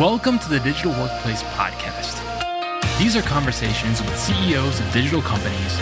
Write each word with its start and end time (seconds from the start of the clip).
Welcome 0.00 0.40
to 0.40 0.48
the 0.48 0.58
Digital 0.58 0.90
Workplace 0.90 1.44
Podcast. 1.54 2.18
These 2.98 3.14
are 3.14 3.22
conversations 3.22 4.02
with 4.02 4.18
CEOs 4.18 4.80
of 4.80 4.92
digital 4.92 5.22
companies, 5.22 5.78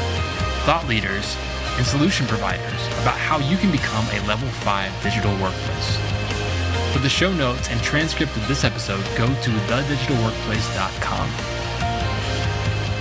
thought 0.67 0.85
leaders, 0.87 1.35
and 1.79 1.87
solution 1.87 2.27
providers 2.27 2.87
about 3.01 3.17
how 3.17 3.39
you 3.39 3.57
can 3.57 3.73
become 3.73 4.05
a 4.13 4.21
level 4.29 4.47
5 4.49 5.03
digital 5.03 5.33
workplace. 5.41 5.97
For 6.93 6.99
the 6.99 7.09
show 7.09 7.33
notes 7.33 7.71
and 7.71 7.81
transcript 7.81 8.37
of 8.37 8.47
this 8.49 8.65
episode, 8.65 9.03
go 9.17 9.29
to 9.29 9.51
thedigitalworkplace.com. 9.51 11.31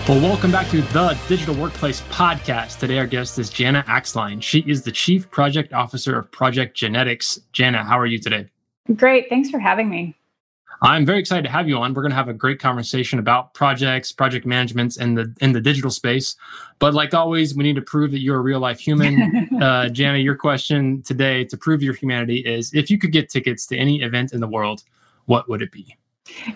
Well, 0.08 0.22
welcome 0.22 0.52
back 0.54 0.70
to 0.70 0.82
the 0.82 1.20
Digital 1.28 1.56
Workplace 1.56 2.00
Podcast. 2.04 2.80
Today, 2.80 3.00
our 3.00 3.06
guest 3.06 3.38
is 3.38 3.50
Jana 3.50 3.84
Axline. 3.86 4.42
She 4.42 4.60
is 4.60 4.84
the 4.84 4.94
Chief 4.94 5.30
Project 5.30 5.74
Officer 5.74 6.18
of 6.18 6.32
Project 6.32 6.78
Genetics. 6.78 7.38
Jana, 7.52 7.84
how 7.84 8.00
are 8.00 8.06
you 8.06 8.18
today? 8.18 8.48
Great. 8.96 9.28
Thanks 9.28 9.50
for 9.50 9.60
having 9.60 9.90
me. 9.90 10.16
I'm 10.84 11.06
very 11.06 11.20
excited 11.20 11.44
to 11.44 11.50
have 11.50 11.70
you 11.70 11.78
on. 11.78 11.94
We're 11.94 12.02
going 12.02 12.12
to 12.12 12.16
have 12.16 12.28
a 12.28 12.34
great 12.34 12.60
conversation 12.60 13.20
about 13.20 13.54
projects, 13.54 14.12
project 14.12 14.48
management, 14.48 14.98
in 14.98 15.14
the 15.14 15.34
in 15.40 15.52
the 15.52 15.62
digital 15.62 15.92
space. 15.92 16.36
But 16.80 16.96
like 16.96 17.14
always, 17.14 17.56
we 17.56 17.64
need 17.64 17.76
to 17.76 17.84
prove 17.84 18.12
that 18.12 18.22
you're 18.22 18.38
a 18.38 18.42
real 18.42 18.60
life 18.60 18.80
human. 18.80 19.48
uh, 19.62 19.90
Jana, 19.90 20.18
your 20.18 20.36
question 20.36 21.04
today 21.04 21.46
to 21.46 21.58
prove 21.58 21.84
your 21.84 21.94
humanity 21.94 22.40
is: 22.40 22.74
if 22.74 22.90
you 22.90 22.98
could 22.98 23.12
get 23.12 23.30
tickets 23.30 23.68
to 23.68 23.78
any 23.78 24.02
event 24.02 24.34
in 24.34 24.40
the 24.40 24.48
world, 24.48 24.84
what 25.26 25.48
would 25.48 25.62
it 25.62 25.72
be? 25.72 25.96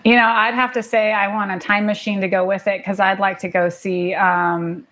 You 0.04 0.16
know, 0.16 0.26
I'd 0.26 0.54
have 0.54 0.72
to 0.72 0.82
say 0.82 1.12
I 1.12 1.28
want 1.28 1.52
a 1.52 1.58
time 1.58 1.86
machine 1.86 2.20
to 2.20 2.28
go 2.28 2.44
with 2.44 2.66
it 2.66 2.80
because 2.80 2.98
I'd 2.98 3.20
like 3.20 3.38
to 3.40 3.48
go 3.48 3.68
see. 3.68 4.12
Um, 4.14 4.88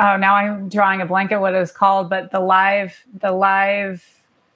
oh, 0.00 0.16
now 0.16 0.36
I'm 0.36 0.68
drawing 0.68 1.00
a 1.00 1.06
blanket. 1.06 1.40
What 1.40 1.54
it 1.54 1.58
was 1.58 1.72
called, 1.72 2.08
but 2.08 2.30
the 2.30 2.40
live, 2.40 2.96
the 3.20 3.32
live 3.32 4.04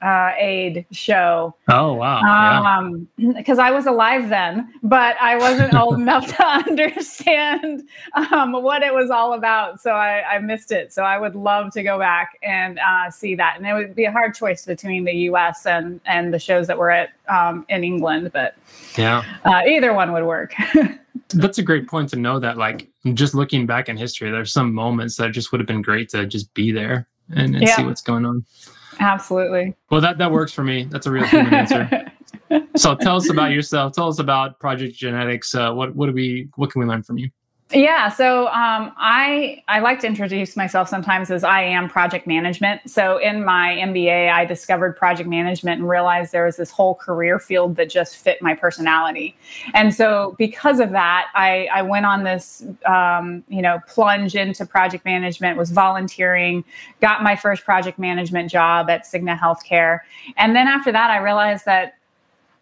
uh, 0.01 0.31
aid 0.37 0.85
show. 0.91 1.55
Oh 1.69 1.93
wow! 1.93 2.91
Because 3.17 3.59
um, 3.59 3.65
I 3.65 3.71
was 3.71 3.85
alive 3.85 4.29
then, 4.29 4.73
but 4.83 5.15
I 5.21 5.37
wasn't 5.37 5.73
old 5.73 5.95
enough 5.99 6.27
to 6.35 6.45
understand 6.67 7.87
um, 8.31 8.53
what 8.53 8.81
it 8.83 8.93
was 8.93 9.09
all 9.09 9.33
about, 9.33 9.81
so 9.81 9.91
I, 9.91 10.35
I, 10.35 10.39
missed 10.39 10.71
it. 10.71 10.91
So 10.91 11.03
I 11.03 11.17
would 11.17 11.35
love 11.35 11.71
to 11.73 11.83
go 11.83 11.99
back 11.99 12.37
and 12.41 12.79
uh, 12.79 13.11
see 13.11 13.35
that, 13.35 13.57
and 13.57 13.67
it 13.67 13.73
would 13.73 13.95
be 13.95 14.05
a 14.05 14.11
hard 14.11 14.33
choice 14.33 14.65
between 14.65 15.03
the 15.03 15.13
U.S. 15.13 15.65
and 15.65 16.01
and 16.05 16.33
the 16.33 16.39
shows 16.39 16.67
that 16.67 16.77
were 16.77 16.91
at 16.91 17.09
um, 17.29 17.65
in 17.69 17.83
England, 17.83 18.31
but 18.33 18.55
yeah, 18.97 19.23
uh, 19.45 19.61
either 19.67 19.93
one 19.93 20.11
would 20.13 20.25
work. 20.25 20.53
That's 21.33 21.57
a 21.57 21.63
great 21.63 21.87
point 21.87 22.09
to 22.09 22.15
know 22.17 22.39
that, 22.39 22.57
like, 22.57 22.89
just 23.13 23.33
looking 23.33 23.65
back 23.65 23.87
in 23.87 23.95
history, 23.95 24.31
there's 24.31 24.51
some 24.51 24.73
moments 24.73 25.15
that 25.17 25.31
just 25.31 25.51
would 25.51 25.61
have 25.61 25.67
been 25.67 25.81
great 25.81 26.09
to 26.09 26.25
just 26.25 26.53
be 26.53 26.71
there 26.71 27.07
and, 27.29 27.55
and 27.55 27.65
yeah. 27.65 27.75
see 27.75 27.83
what's 27.83 28.01
going 28.01 28.25
on. 28.25 28.45
Absolutely. 28.99 29.75
Well, 29.89 30.01
that, 30.01 30.17
that 30.17 30.31
works 30.31 30.53
for 30.53 30.63
me. 30.63 30.85
That's 30.89 31.07
a 31.07 31.11
real 31.11 31.25
human 31.25 31.53
answer. 31.53 32.11
so 32.75 32.95
tell 32.95 33.15
us 33.17 33.29
about 33.29 33.51
yourself. 33.51 33.93
Tell 33.93 34.07
us 34.07 34.19
about 34.19 34.59
Project 34.59 34.95
Genetics. 34.95 35.55
Uh, 35.55 35.71
what, 35.73 35.95
what 35.95 36.07
do 36.07 36.13
we, 36.13 36.49
what 36.55 36.71
can 36.71 36.81
we 36.81 36.85
learn 36.85 37.03
from 37.03 37.17
you? 37.17 37.29
Yeah, 37.73 38.09
so 38.09 38.47
um, 38.47 38.91
I 38.97 39.63
I 39.67 39.79
like 39.79 39.99
to 40.01 40.07
introduce 40.07 40.57
myself 40.57 40.89
sometimes 40.89 41.31
as 41.31 41.43
I 41.43 41.61
am 41.61 41.87
project 41.87 42.27
management. 42.27 42.89
So 42.89 43.17
in 43.17 43.45
my 43.45 43.77
MBA, 43.79 44.29
I 44.29 44.45
discovered 44.45 44.97
project 44.97 45.29
management 45.29 45.79
and 45.79 45.89
realized 45.89 46.33
there 46.33 46.45
was 46.45 46.57
this 46.57 46.69
whole 46.69 46.95
career 46.95 47.39
field 47.39 47.77
that 47.77 47.89
just 47.89 48.17
fit 48.17 48.41
my 48.41 48.55
personality. 48.55 49.37
And 49.73 49.93
so 49.93 50.35
because 50.37 50.79
of 50.81 50.91
that, 50.91 51.27
I, 51.33 51.69
I 51.73 51.81
went 51.81 52.05
on 52.05 52.23
this 52.23 52.65
um, 52.85 53.43
you 53.47 53.61
know 53.61 53.79
plunge 53.87 54.35
into 54.35 54.65
project 54.65 55.05
management. 55.05 55.57
Was 55.57 55.71
volunteering, 55.71 56.65
got 56.99 57.23
my 57.23 57.37
first 57.37 57.63
project 57.63 57.97
management 57.97 58.51
job 58.51 58.89
at 58.89 59.05
Cigna 59.05 59.37
Healthcare, 59.39 59.99
and 60.35 60.55
then 60.55 60.67
after 60.67 60.91
that, 60.91 61.09
I 61.09 61.17
realized 61.17 61.65
that 61.65 61.93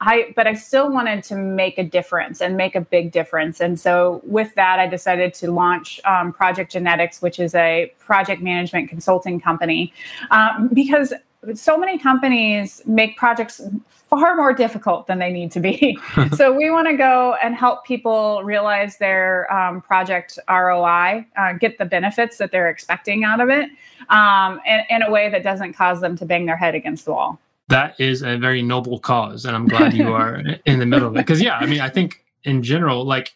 I, 0.02 0.34
but 0.36 0.48
I 0.48 0.54
still 0.54 0.90
wanted 0.90 1.24
to 1.26 1.36
make 1.36 1.78
a 1.78 1.84
difference 1.84 2.40
and 2.40 2.56
make 2.56 2.76
a 2.76 2.82
big 2.82 3.12
difference. 3.12 3.60
And 3.60 3.78
so, 3.78 4.22
with 4.24 4.56
that, 4.56 4.80
I 4.80 4.88
decided 4.88 5.34
to 5.36 5.52
launch 5.52 6.00
um, 6.06 6.32
Project 6.32 6.72
Genetics, 6.72 7.22
which 7.22 7.38
is 7.38 7.54
a 7.54 7.92
project 8.00 8.42
management 8.42 8.90
consulting 8.90 9.42
company, 9.42 9.94
um, 10.32 10.70
because 10.72 11.14
so 11.54 11.78
many 11.78 11.98
companies 11.98 12.82
make 12.86 13.18
projects 13.18 13.62
far 13.90 14.36
more 14.36 14.54
difficult 14.54 15.08
than 15.08 15.20
they 15.20 15.32
need 15.32 15.52
to 15.52 15.60
be. 15.60 15.98
so, 16.34 16.56
we 16.56 16.72
want 16.72 16.88
to 16.88 16.96
go 16.96 17.36
and 17.44 17.54
help 17.56 17.84
people 17.84 18.42
realize 18.46 18.98
their 19.00 19.52
um, 19.54 19.82
project 19.82 20.40
ROI, 20.50 21.26
uh, 21.38 21.54
get 21.60 21.78
the 21.78 21.86
benefits 21.86 22.38
that 22.38 22.54
they're 22.54 22.70
expecting 22.70 23.26
out 23.26 23.42
of 23.42 23.50
it 23.50 23.70
um, 24.08 24.62
in, 24.66 24.82
in 24.90 25.02
a 25.02 25.12
way 25.12 25.30
that 25.30 25.44
doesn't 25.44 25.74
cause 25.74 26.00
them 26.00 26.16
to 26.16 26.26
bang 26.26 26.46
their 26.46 26.58
head 26.58 26.74
against 26.74 27.04
the 27.04 27.12
wall 27.12 27.38
that 27.70 28.00
is 28.00 28.22
a 28.24 28.38
very 28.38 28.62
noble 28.62 29.00
cause 29.00 29.46
and 29.46 29.56
i'm 29.56 29.68
glad 29.68 29.94
you 29.94 30.12
are 30.12 30.42
in 30.66 30.80
the 30.80 30.86
middle 30.86 31.08
of 31.08 31.16
it. 31.16 31.20
Because 31.20 31.42
yeah 31.42 31.58
i 31.58 31.66
mean 31.66 31.80
i 31.80 31.90
think 31.90 32.24
in 32.44 32.62
general 32.62 33.06
like 33.06 33.34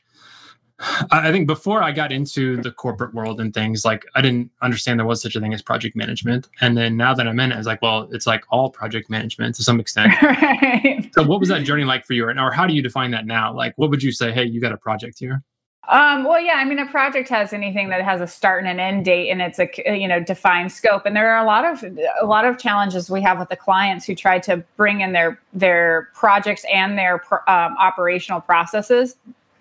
i 1.11 1.31
think 1.31 1.47
before 1.47 1.81
i 1.81 1.91
got 1.91 2.11
into 2.11 2.57
the 2.57 2.71
corporate 2.71 3.13
world 3.13 3.39
and 3.39 3.53
things 3.53 3.85
like 3.85 4.05
i 4.15 4.21
didn't 4.21 4.49
understand 4.61 4.99
there 4.99 5.05
was 5.05 5.21
such 5.21 5.35
a 5.35 5.39
thing 5.39 5.53
as 5.53 5.61
project 5.61 5.95
management. 5.95 6.47
And 6.61 6.75
then 6.75 6.97
now 6.97 7.13
that 7.13 7.27
i'm 7.27 7.39
in 7.39 7.51
it 7.51 7.57
it's 7.57 7.67
like 7.67 7.81
well 7.81 8.09
it's 8.11 8.27
like 8.27 8.43
all 8.49 8.69
project 8.69 9.09
management 9.09 9.55
to 9.55 9.63
some 9.63 9.79
extent. 9.79 10.13
Right. 10.21 11.09
so 11.13 11.23
what 11.23 11.39
was 11.39 11.49
that 11.49 11.63
journey 11.63 11.85
like 11.85 12.05
for 12.05 12.13
you? 12.13 12.25
Or 12.25 12.51
how 12.51 12.65
do 12.65 12.73
you 12.73 12.81
define 12.81 13.11
that 13.11 13.25
now? 13.25 13.53
Like 13.53 13.73
what 13.77 13.89
would 13.89 14.03
you 14.03 14.11
say 14.11 14.31
hey 14.31 14.43
you 14.43 14.59
got 14.59 14.73
a 14.73 14.77
project 14.77 15.19
here 15.19 15.43
um, 15.89 16.23
well, 16.23 16.39
yeah, 16.39 16.53
I 16.55 16.65
mean, 16.65 16.79
a 16.79 16.85
project 16.85 17.27
has 17.29 17.51
anything 17.51 17.89
that 17.89 18.01
has 18.01 18.21
a 18.21 18.27
start 18.27 18.63
and 18.63 18.69
an 18.69 18.79
end 18.79 19.03
date, 19.03 19.29
and 19.29 19.41
it's 19.41 19.59
a 19.59 19.69
you 19.85 20.07
know 20.07 20.21
defined 20.21 20.71
scope. 20.71 21.05
And 21.05 21.15
there 21.15 21.35
are 21.35 21.43
a 21.43 21.45
lot 21.45 21.65
of 21.65 21.83
a 22.21 22.25
lot 22.25 22.45
of 22.45 22.57
challenges 22.57 23.09
we 23.09 23.21
have 23.21 23.37
with 23.37 23.49
the 23.49 23.57
clients 23.57 24.05
who 24.05 24.15
try 24.15 24.39
to 24.39 24.63
bring 24.77 25.01
in 25.01 25.11
their 25.11 25.39
their 25.51 26.09
projects 26.13 26.65
and 26.71 26.97
their 26.97 27.15
um, 27.49 27.75
operational 27.77 28.39
processes 28.39 29.17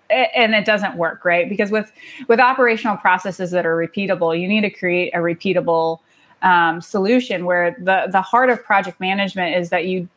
and 0.09 0.53
it 0.53 0.65
doesn't 0.65 0.95
work 0.95 1.25
right 1.25 1.49
because 1.49 1.71
with 1.71 1.91
with 2.27 2.39
operational 2.39 2.97
processes 2.97 3.51
that 3.51 3.65
are 3.65 3.75
repeatable 3.75 4.39
you 4.39 4.47
need 4.47 4.61
to 4.61 4.69
create 4.69 5.11
a 5.13 5.17
repeatable 5.17 5.99
um, 6.41 6.81
solution 6.81 7.45
where 7.45 7.75
the 7.79 8.07
the 8.11 8.21
heart 8.21 8.49
of 8.49 8.63
project 8.63 8.99
management 8.99 9.55
is 9.55 9.69
that 9.69 9.85
you 9.85 10.07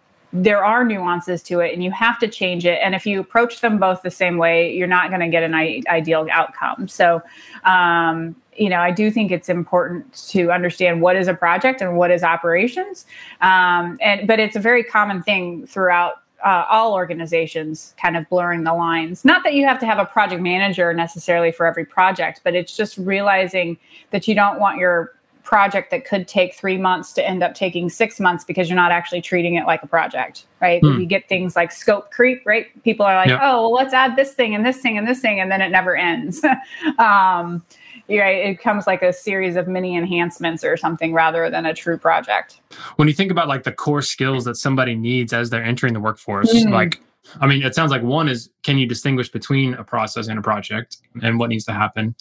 there 0.42 0.64
are 0.64 0.84
nuances 0.84 1.42
to 1.44 1.60
it 1.60 1.72
and 1.72 1.82
you 1.82 1.91
have 1.91 2.19
to 2.19 2.28
change 2.28 2.66
it. 2.66 2.78
And 2.82 2.94
if 2.94 3.06
you 3.06 3.20
approach 3.20 3.60
them 3.60 3.78
both 3.78 4.02
the 4.02 4.10
same 4.10 4.38
way 4.38 4.74
you're 4.74 4.86
not 4.86 5.08
going 5.08 5.20
to 5.20 5.28
get 5.28 5.42
an 5.42 5.54
I- 5.54 5.82
ideal 5.88 6.26
outcome. 6.30 6.88
So 6.88 7.22
um, 7.64 8.36
you 8.58 8.70
know 8.70 8.80
i 8.80 8.91
do 8.91 9.10
think 9.10 9.30
it's 9.30 9.50
important 9.50 10.10
to 10.30 10.50
understand 10.50 11.02
what 11.02 11.14
is 11.14 11.28
a 11.28 11.34
project 11.34 11.82
and 11.82 11.97
what 11.97 12.10
is 12.10 12.22
operations. 12.22 13.06
Um, 13.41 13.98
and 14.00 14.26
but 14.26 14.41
it's 14.41 14.56
a 14.56 14.60
very 14.60 14.82
common 14.82 15.22
thing 15.22 15.66
throughout 15.66 16.22
uh, 16.44 16.64
all 16.70 16.94
organizations 16.94 17.94
kind 18.00 18.16
of 18.16 18.28
blurring 18.28 18.64
the 18.64 18.72
lines. 18.72 19.24
Not 19.24 19.42
that 19.44 19.54
you 19.54 19.66
have 19.66 19.78
to 19.80 19.86
have 19.86 19.98
a 19.98 20.04
project 20.04 20.42
manager 20.42 20.92
necessarily 20.92 21.50
for 21.50 21.66
every 21.66 21.84
project, 21.84 22.42
but 22.44 22.54
it's 22.54 22.76
just 22.76 22.98
realizing 22.98 23.78
that 24.10 24.28
you 24.28 24.34
don't 24.34 24.60
want 24.60 24.78
your 24.78 25.16
project 25.47 25.93
that 25.93 26.05
could 26.05 26.27
take 26.27 26.55
three 26.55 26.77
months 26.77 27.12
to 27.12 27.27
end 27.27 27.43
up 27.43 27.55
taking 27.55 27.89
six 27.89 28.19
months 28.19 28.45
because 28.45 28.69
you're 28.69 28.77
not 28.77 28.91
actually 28.91 29.23
treating 29.23 29.55
it 29.55 29.65
like 29.65 29.83
a 29.83 29.87
project, 29.87 30.45
right? 30.61 30.83
Hmm. 30.83 31.01
You 31.01 31.07
get 31.07 31.29
things 31.29 31.55
like 31.55 31.71
scope 31.71 32.11
creep, 32.11 32.43
right? 32.45 32.67
People 32.83 33.07
are 33.07 33.15
like, 33.15 33.29
yep. 33.29 33.39
oh, 33.41 33.62
well, 33.62 33.73
let's 33.73 33.95
add 33.95 34.17
this 34.17 34.34
thing 34.34 34.55
and 34.55 34.67
this 34.67 34.79
thing 34.79 34.99
and 34.99 35.07
this 35.07 35.21
thing, 35.21 35.41
and 35.41 35.51
then 35.51 35.62
it 35.62 35.71
never 35.71 35.97
ends. 35.97 36.45
um, 36.99 37.62
right, 38.09 38.45
it 38.45 38.61
comes 38.61 38.89
like 38.89 39.03
a 39.03 39.12
series 39.12 39.55
of 39.55 39.69
mini 39.69 39.97
enhancements 39.97 40.65
or 40.65 40.77
something 40.77 41.15
rather 41.15 41.49
than 41.49 41.65
a 41.65 41.73
true 41.73 41.97
project. 41.97 42.61
When 42.97 43.07
you 43.07 43.15
think 43.15 43.31
about 43.31 43.47
like 43.47 43.63
the 43.63 43.73
core 43.73 44.03
skills 44.03 44.45
that 44.45 44.57
somebody 44.57 44.97
needs 44.97 45.33
as 45.33 45.49
they're 45.49 45.65
entering 45.65 45.95
the 45.95 46.01
workforce, 46.01 46.53
mm. 46.53 46.71
like 46.71 47.01
I 47.41 47.47
mean, 47.47 47.63
it 47.63 47.75
sounds 47.75 47.91
like 47.91 48.03
one 48.03 48.28
is 48.28 48.51
can 48.63 48.78
you 48.78 48.87
distinguish 48.87 49.31
between 49.31 49.75
a 49.75 49.84
process 49.84 50.28
and 50.28 50.39
a 50.39 50.43
project 50.43 50.99
and 51.23 51.39
what 51.39 51.51
needs 51.51 51.65
to 51.67 51.73
happen? 51.73 52.15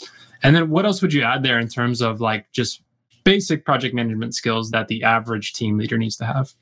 And 0.43 0.55
then 0.55 0.69
what 0.69 0.85
else 0.85 1.01
would 1.01 1.13
you 1.13 1.23
add 1.23 1.43
there 1.43 1.59
in 1.59 1.67
terms 1.67 2.01
of 2.01 2.21
like 2.21 2.51
just 2.51 2.81
basic 3.25 3.65
project 3.65 3.93
management 3.93 4.33
skills 4.33 4.71
that 4.71 4.87
the 4.87 5.03
average 5.03 5.51
team 5.51 5.77
leader 5.77 5.97
needs 5.97 6.15
to 6.17 6.25
have? 6.25 6.53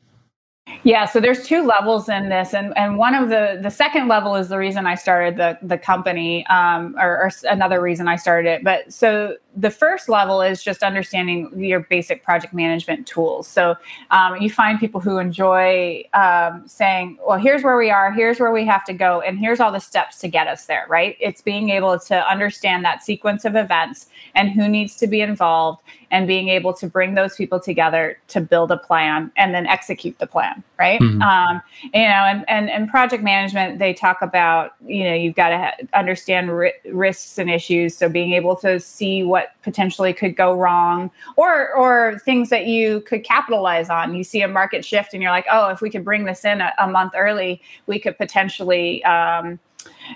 Yeah, 0.83 1.05
so 1.05 1.19
there's 1.19 1.45
two 1.45 1.63
levels 1.63 2.09
in 2.09 2.29
this, 2.29 2.53
and 2.53 2.75
and 2.77 2.97
one 2.97 3.13
of 3.13 3.29
the 3.29 3.59
the 3.61 3.69
second 3.69 4.07
level 4.07 4.35
is 4.35 4.49
the 4.49 4.57
reason 4.57 4.87
I 4.87 4.95
started 4.95 5.37
the 5.37 5.57
the 5.61 5.77
company, 5.77 6.45
um, 6.47 6.95
or, 6.97 7.23
or 7.23 7.31
another 7.49 7.81
reason 7.81 8.07
I 8.07 8.15
started 8.15 8.49
it. 8.49 8.63
But 8.63 8.91
so 8.91 9.35
the 9.55 9.69
first 9.69 10.09
level 10.09 10.41
is 10.41 10.63
just 10.63 10.81
understanding 10.81 11.51
your 11.55 11.81
basic 11.81 12.23
project 12.23 12.53
management 12.53 13.05
tools. 13.05 13.47
So 13.47 13.75
um, 14.09 14.41
you 14.41 14.49
find 14.49 14.79
people 14.79 14.99
who 14.99 15.19
enjoy 15.19 16.03
um, 16.13 16.67
saying, 16.67 17.19
"Well, 17.25 17.37
here's 17.37 17.63
where 17.63 17.77
we 17.77 17.91
are, 17.91 18.11
here's 18.11 18.39
where 18.39 18.51
we 18.51 18.65
have 18.65 18.83
to 18.85 18.93
go, 18.93 19.21
and 19.21 19.37
here's 19.37 19.59
all 19.59 19.71
the 19.71 19.79
steps 19.79 20.19
to 20.19 20.27
get 20.27 20.47
us 20.47 20.65
there." 20.65 20.85
Right? 20.89 21.17
It's 21.19 21.41
being 21.41 21.69
able 21.69 21.99
to 21.99 22.29
understand 22.29 22.83
that 22.85 23.03
sequence 23.03 23.45
of 23.45 23.55
events 23.55 24.07
and 24.33 24.49
who 24.49 24.67
needs 24.67 24.95
to 24.97 25.07
be 25.07 25.21
involved, 25.21 25.81
and 26.09 26.27
being 26.27 26.49
able 26.49 26.73
to 26.73 26.87
bring 26.87 27.13
those 27.13 27.35
people 27.35 27.59
together 27.59 28.17
to 28.29 28.41
build 28.41 28.71
a 28.71 28.77
plan 28.77 29.31
and 29.37 29.53
then 29.53 29.67
execute 29.67 30.17
the 30.17 30.27
plan. 30.27 30.63
Right? 30.79 30.99
Mm-hmm. 30.99 31.21
Um, 31.21 31.61
you 31.93 32.01
know, 32.01 32.25
and 32.25 32.43
and 32.49 32.69
and 32.71 32.89
project 32.89 33.23
management, 33.23 33.77
they 33.77 33.93
talk 33.93 34.21
about 34.23 34.73
you 34.83 35.03
know 35.03 35.13
you've 35.13 35.35
got 35.35 35.49
to 35.49 35.57
ha- 35.57 35.75
understand 35.93 36.51
ri- 36.57 36.73
risks 36.91 37.37
and 37.37 37.51
issues. 37.51 37.95
So 37.95 38.09
being 38.09 38.33
able 38.33 38.55
to 38.57 38.79
see 38.79 39.21
what 39.21 39.42
what 39.43 39.61
potentially 39.63 40.13
could 40.13 40.35
go 40.35 40.53
wrong 40.53 41.11
or 41.35 41.73
or 41.73 42.19
things 42.19 42.49
that 42.49 42.67
you 42.67 43.01
could 43.01 43.23
capitalize 43.23 43.89
on. 43.89 44.15
You 44.15 44.23
see 44.23 44.41
a 44.41 44.47
market 44.47 44.85
shift 44.85 45.13
and 45.13 45.21
you're 45.21 45.31
like 45.31 45.45
oh 45.51 45.69
if 45.69 45.81
we 45.81 45.89
could 45.89 46.03
bring 46.03 46.25
this 46.25 46.45
in 46.45 46.61
a, 46.61 46.71
a 46.79 46.87
month 46.87 47.13
early 47.15 47.61
we 47.87 47.99
could 47.99 48.17
potentially 48.17 49.03
um, 49.03 49.59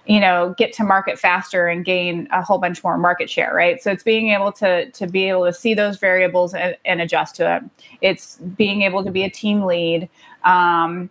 you 0.06 0.20
know 0.20 0.56
get 0.58 0.74
to 0.74 0.84
market 0.84 1.20
faster 1.20 1.68
and 1.68 1.84
gain 1.84 2.28
a 2.32 2.42
whole 2.42 2.58
bunch 2.58 2.84
more 2.84 2.98
market 2.98 3.30
share 3.30 3.54
right? 3.54 3.82
So 3.82 3.92
it's 3.92 4.04
being 4.04 4.30
able 4.30 4.52
to 4.54 4.90
to 4.92 5.08
be 5.08 5.30
able 5.30 5.46
to 5.46 5.54
see 5.54 5.74
those 5.74 5.98
variables 5.98 6.54
and, 6.54 6.78
and 6.86 7.02
adjust 7.02 7.36
to 7.38 7.58
it 7.58 7.64
it's 8.02 8.38
being 8.38 8.84
able 8.84 9.04
to 9.04 9.12
be 9.12 9.24
a 9.24 9.30
team 9.30 9.64
lead. 9.64 10.10
Um, 10.44 11.10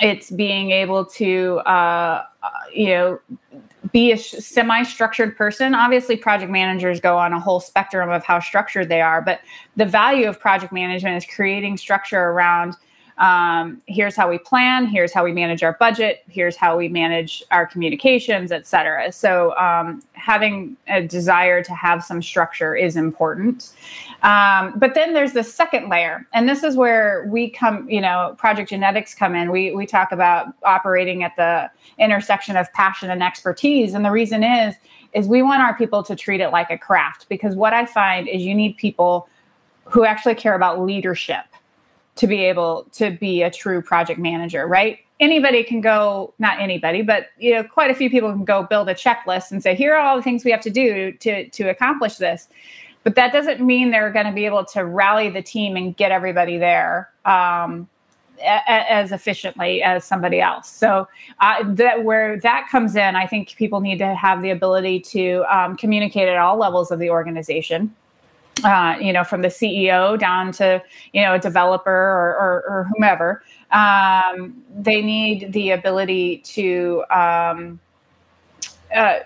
it's 0.00 0.30
being 0.30 0.72
able 0.72 1.04
to 1.04 1.60
uh, 1.66 2.24
uh 2.42 2.48
you 2.72 2.88
know 2.88 3.20
be 3.92 4.12
a 4.12 4.16
semi-structured 4.16 5.36
person. 5.36 5.74
Obviously 5.74 6.16
project 6.16 6.50
managers 6.50 7.00
go 7.00 7.18
on 7.18 7.32
a 7.32 7.40
whole 7.40 7.60
spectrum 7.60 8.10
of 8.10 8.24
how 8.24 8.40
structured 8.40 8.88
they 8.88 9.00
are 9.00 9.20
but 9.20 9.40
the 9.76 9.84
value 9.84 10.28
of 10.28 10.38
project 10.40 10.72
management 10.72 11.16
is 11.16 11.26
creating 11.34 11.76
structure 11.76 12.30
around 12.30 12.76
um, 13.18 13.80
here's 13.86 14.16
how 14.16 14.28
we 14.28 14.38
plan 14.38 14.86
here's 14.86 15.12
how 15.12 15.22
we 15.24 15.32
manage 15.32 15.62
our 15.62 15.76
budget 15.78 16.24
here's 16.28 16.56
how 16.56 16.76
we 16.76 16.88
manage 16.88 17.42
our 17.50 17.66
communications 17.66 18.50
et 18.50 18.66
cetera. 18.66 19.12
So 19.12 19.56
um, 19.56 20.02
having 20.14 20.76
a 20.88 21.02
desire 21.02 21.62
to 21.62 21.74
have 21.74 22.02
some 22.02 22.22
structure 22.22 22.74
is 22.74 22.96
important. 22.96 23.72
Um, 24.22 24.72
but 24.76 24.94
then 24.94 25.14
there's 25.14 25.32
the 25.32 25.44
second 25.44 25.88
layer 25.88 26.26
and 26.32 26.48
this 26.48 26.62
is 26.62 26.76
where 26.76 27.26
we 27.28 27.50
come 27.50 27.88
you 27.88 28.00
know 28.00 28.34
project 28.38 28.70
genetics 28.70 29.14
come 29.14 29.34
in. 29.34 29.50
We, 29.50 29.72
we 29.72 29.86
talk 29.86 30.12
about 30.12 30.48
operating 30.64 31.22
at 31.22 31.36
the 31.36 31.70
intersection 31.98 32.56
of 32.56 32.72
passion 32.72 33.10
and 33.10 33.22
expertise 33.22 33.94
and 33.94 34.04
the 34.04 34.10
reason 34.10 34.42
is 34.42 34.74
is 35.12 35.28
we 35.28 35.42
want 35.42 35.62
our 35.62 35.76
people 35.76 36.02
to 36.02 36.16
treat 36.16 36.40
it 36.40 36.48
like 36.48 36.70
a 36.70 36.78
craft 36.78 37.26
because 37.28 37.54
what 37.54 37.72
i 37.72 37.86
find 37.86 38.28
is 38.28 38.42
you 38.42 38.54
need 38.54 38.76
people 38.76 39.28
who 39.84 40.04
actually 40.04 40.34
care 40.34 40.54
about 40.54 40.80
leadership 40.80 41.44
to 42.16 42.26
be 42.26 42.44
able 42.44 42.86
to 42.92 43.10
be 43.10 43.42
a 43.42 43.50
true 43.50 43.82
project 43.82 44.20
manager, 44.20 44.66
right? 44.66 44.98
Anybody 45.20 45.62
can 45.62 45.80
go, 45.80 46.34
not 46.38 46.60
anybody, 46.60 47.02
but 47.02 47.28
you 47.38 47.54
know, 47.54 47.64
quite 47.64 47.90
a 47.90 47.94
few 47.94 48.10
people 48.10 48.30
can 48.30 48.44
go 48.44 48.64
build 48.64 48.88
a 48.88 48.94
checklist 48.94 49.50
and 49.50 49.62
say, 49.62 49.74
here 49.74 49.94
are 49.94 50.00
all 50.00 50.16
the 50.16 50.22
things 50.22 50.44
we 50.44 50.50
have 50.50 50.60
to 50.62 50.70
do 50.70 51.12
to 51.12 51.48
to 51.48 51.68
accomplish 51.68 52.16
this. 52.16 52.48
But 53.04 53.16
that 53.16 53.32
doesn't 53.32 53.60
mean 53.60 53.90
they're 53.90 54.10
going 54.10 54.26
to 54.26 54.32
be 54.32 54.46
able 54.46 54.64
to 54.66 54.84
rally 54.84 55.28
the 55.28 55.42
team 55.42 55.76
and 55.76 55.94
get 55.94 56.10
everybody 56.10 56.56
there 56.56 57.10
um, 57.26 57.86
a, 58.40 58.90
as 58.90 59.12
efficiently 59.12 59.82
as 59.82 60.04
somebody 60.04 60.40
else. 60.40 60.70
So 60.70 61.06
uh, 61.40 61.62
that 61.74 62.02
where 62.02 62.40
that 62.40 62.68
comes 62.70 62.96
in, 62.96 63.14
I 63.14 63.26
think 63.26 63.54
people 63.56 63.80
need 63.80 63.98
to 63.98 64.14
have 64.14 64.40
the 64.40 64.50
ability 64.50 65.00
to 65.00 65.44
um, 65.54 65.76
communicate 65.76 66.28
at 66.28 66.38
all 66.38 66.56
levels 66.56 66.90
of 66.90 66.98
the 66.98 67.10
organization 67.10 67.94
uh, 68.62 68.96
you 69.00 69.12
know, 69.12 69.24
from 69.24 69.42
the 69.42 69.48
CEO 69.48 70.18
down 70.18 70.52
to 70.52 70.82
you 71.12 71.22
know 71.22 71.34
a 71.34 71.38
developer 71.38 71.90
or, 71.90 72.36
or, 72.36 72.64
or 72.68 72.90
whomever, 72.92 73.42
um, 73.72 74.62
they 74.76 75.02
need 75.02 75.52
the 75.52 75.70
ability 75.70 76.38
to 76.38 77.04
um, 77.10 77.80
uh, 78.94 79.18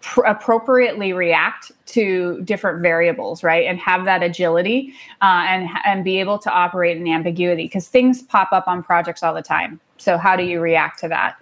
pr- 0.00 0.24
appropriately 0.24 1.12
react 1.12 1.72
to 1.86 2.40
different 2.42 2.80
variables, 2.80 3.42
right, 3.42 3.66
and 3.66 3.78
have 3.78 4.04
that 4.04 4.22
agility 4.22 4.92
uh, 5.22 5.44
and 5.48 5.68
and 5.84 6.04
be 6.04 6.20
able 6.20 6.38
to 6.38 6.50
operate 6.50 6.96
in 6.96 7.08
ambiguity 7.08 7.64
because 7.64 7.88
things 7.88 8.22
pop 8.22 8.52
up 8.52 8.68
on 8.68 8.82
projects 8.82 9.22
all 9.22 9.34
the 9.34 9.42
time. 9.42 9.80
So 9.96 10.16
how 10.16 10.36
do 10.36 10.44
you 10.44 10.60
react 10.60 11.00
to 11.00 11.08
that? 11.08 11.36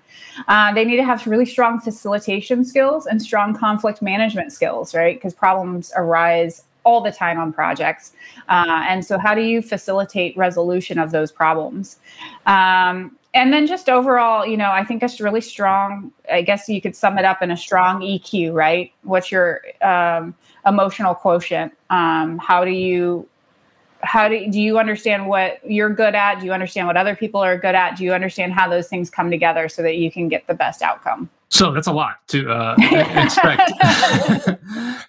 Uh, 0.48 0.72
they 0.72 0.84
need 0.84 0.96
to 0.96 1.04
have 1.04 1.26
really 1.26 1.46
strong 1.46 1.80
facilitation 1.80 2.64
skills 2.64 3.06
and 3.06 3.20
strong 3.20 3.54
conflict 3.54 4.00
management 4.00 4.52
skills, 4.52 4.94
right? 4.94 5.16
Because 5.16 5.34
problems 5.34 5.92
arise 5.94 6.62
all 6.86 7.02
the 7.02 7.12
time 7.12 7.38
on 7.38 7.52
projects. 7.52 8.12
Uh, 8.48 8.84
and 8.88 9.04
so, 9.04 9.18
how 9.18 9.34
do 9.34 9.42
you 9.42 9.60
facilitate 9.60 10.34
resolution 10.36 10.98
of 10.98 11.10
those 11.10 11.30
problems? 11.30 11.98
Um, 12.46 13.18
and 13.34 13.52
then 13.52 13.66
just 13.66 13.90
overall, 13.90 14.46
you 14.46 14.56
know, 14.56 14.70
I 14.70 14.82
think 14.82 15.02
a 15.02 15.20
really 15.20 15.42
strong, 15.42 16.10
I 16.32 16.40
guess 16.40 16.70
you 16.70 16.80
could 16.80 16.96
sum 16.96 17.18
it 17.18 17.26
up 17.26 17.42
in 17.42 17.50
a 17.50 17.56
strong 17.56 18.00
EQ, 18.00 18.54
right? 18.54 18.92
What's 19.02 19.30
your 19.30 19.60
um, 19.82 20.34
emotional 20.64 21.14
quotient? 21.14 21.74
Um, 21.90 22.38
how 22.38 22.64
do 22.64 22.70
you 22.70 23.28
how 24.06 24.28
do, 24.28 24.50
do 24.50 24.60
you 24.60 24.78
understand 24.78 25.26
what 25.26 25.60
you're 25.68 25.90
good 25.90 26.14
at? 26.14 26.40
Do 26.40 26.46
you 26.46 26.52
understand 26.52 26.86
what 26.86 26.96
other 26.96 27.16
people 27.16 27.40
are 27.40 27.58
good 27.58 27.74
at? 27.74 27.96
Do 27.96 28.04
you 28.04 28.14
understand 28.14 28.52
how 28.52 28.68
those 28.68 28.88
things 28.88 29.10
come 29.10 29.30
together 29.30 29.68
so 29.68 29.82
that 29.82 29.96
you 29.96 30.10
can 30.10 30.28
get 30.28 30.46
the 30.46 30.54
best 30.54 30.80
outcome? 30.80 31.28
So 31.48 31.72
that's 31.72 31.86
a 31.86 31.92
lot 31.92 32.16
to 32.28 32.50
uh, 32.50 32.76
expect. 32.78 33.72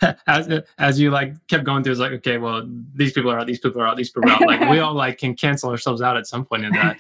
as 0.28 0.62
as 0.78 1.00
you 1.00 1.10
like 1.10 1.34
kept 1.48 1.64
going 1.64 1.84
through, 1.84 1.94
it's 1.94 2.02
like 2.02 2.12
okay, 2.14 2.38
well, 2.38 2.68
these 2.94 3.12
people 3.12 3.32
are 3.32 3.40
out, 3.40 3.48
these 3.48 3.60
people 3.60 3.82
are 3.82 3.88
out, 3.88 3.98
these 3.98 4.12
people 4.12 4.30
are 4.30 4.34
out. 4.34 4.42
Like 4.42 4.70
we 4.70 4.80
all 4.80 4.94
like 4.94 5.18
can 5.18 5.36
cancel 5.36 5.70
ourselves 5.72 6.02
out 6.02 6.16
at 6.16 6.28
some 6.28 6.46
point 6.46 6.64
in 6.64 6.74
that. 6.74 7.00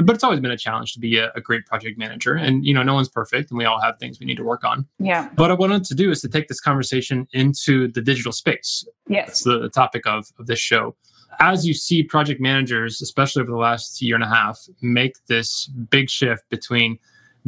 But 0.00 0.16
it's 0.16 0.24
always 0.24 0.40
been 0.40 0.50
a 0.50 0.56
challenge 0.56 0.92
to 0.94 1.00
be 1.00 1.18
a, 1.18 1.30
a, 1.36 1.40
great 1.40 1.64
project 1.64 1.98
manager, 1.98 2.34
and 2.34 2.64
you 2.64 2.74
know, 2.74 2.82
no 2.82 2.94
one's 2.94 3.08
perfect, 3.08 3.50
and 3.50 3.58
we 3.58 3.64
all 3.64 3.80
have 3.80 3.96
things 3.98 4.18
we 4.18 4.26
need 4.26 4.36
to 4.36 4.42
work 4.42 4.64
on. 4.64 4.84
Yeah. 4.98 5.28
But 5.36 5.44
What 5.44 5.50
I 5.52 5.54
wanted 5.54 5.84
to 5.84 5.94
do 5.94 6.10
is 6.10 6.20
to 6.22 6.28
take 6.28 6.48
this 6.48 6.60
conversation 6.60 7.28
into 7.32 7.86
the 7.86 8.00
digital 8.00 8.32
space. 8.32 8.84
Yes. 9.06 9.26
That's 9.26 9.44
the 9.44 9.68
topic 9.68 10.04
of 10.06 10.26
of 10.38 10.46
this 10.46 10.58
show 10.58 10.96
as 11.40 11.66
you 11.66 11.74
see 11.74 12.02
project 12.02 12.40
managers, 12.40 13.00
especially 13.00 13.42
over 13.42 13.50
the 13.50 13.56
last 13.56 14.00
year 14.02 14.14
and 14.14 14.24
a 14.24 14.28
half, 14.28 14.58
make 14.80 15.14
this 15.26 15.66
big 15.66 16.10
shift 16.10 16.48
between 16.48 16.98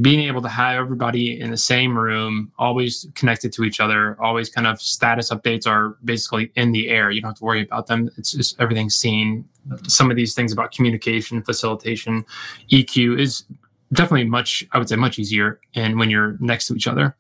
being 0.01 0.21
able 0.21 0.41
to 0.41 0.49
have 0.49 0.77
everybody 0.77 1.41
in 1.41 1.51
the 1.51 1.57
same 1.57 1.99
room, 1.99 2.53
always 2.59 3.07
connected 3.15 3.53
to 3.53 3.65
each 3.65 3.81
other, 3.81 4.17
always 4.23 4.49
kind 4.49 4.67
of 4.67 4.81
status 4.81 5.31
updates 5.31 5.67
are 5.67 5.97
basically 6.05 6.51
in 6.55 6.73
the 6.73 6.89
air. 6.89 7.11
You 7.11 7.21
don't 7.21 7.31
have 7.31 7.39
to 7.39 7.45
worry 7.45 7.63
about 7.63 7.87
them. 7.87 8.09
It's 8.17 8.33
just 8.33 8.59
everything's 8.61 8.95
seen. 8.95 9.45
Some 9.87 10.11
of 10.11 10.17
these 10.17 10.35
things 10.35 10.53
about 10.53 10.73
communication, 10.73 11.43
facilitation, 11.43 12.25
EQ 12.71 13.21
is 13.21 13.45
definitely 13.93 14.29
much, 14.29 14.65
I 14.73 14.79
would 14.79 14.89
say, 14.89 14.97
much 14.97 15.19
easier. 15.19 15.61
And 15.75 15.99
when 15.99 16.09
you're 16.09 16.37
next 16.41 16.69
to 16.69 16.75
each 16.75 16.87
other, 16.87 17.17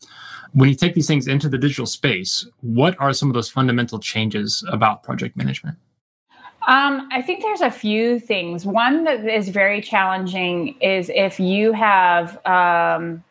when 0.52 0.68
you 0.68 0.74
take 0.74 0.94
these 0.94 1.06
things 1.06 1.26
into 1.26 1.48
the 1.48 1.58
digital 1.58 1.86
space, 1.86 2.46
what 2.60 2.96
are 2.98 3.12
some 3.12 3.28
of 3.28 3.34
those 3.34 3.50
fundamental 3.50 3.98
changes 3.98 4.64
about 4.68 5.02
project 5.02 5.36
management? 5.36 5.76
Um, 6.68 7.08
I 7.10 7.22
think 7.22 7.42
there's 7.42 7.62
a 7.62 7.70
few 7.70 8.20
things. 8.20 8.66
One 8.66 9.04
that 9.04 9.24
is 9.24 9.48
very 9.48 9.80
challenging 9.80 10.76
is 10.80 11.10
if 11.14 11.40
you 11.40 11.72
have 11.72 12.34
um, 12.46 13.24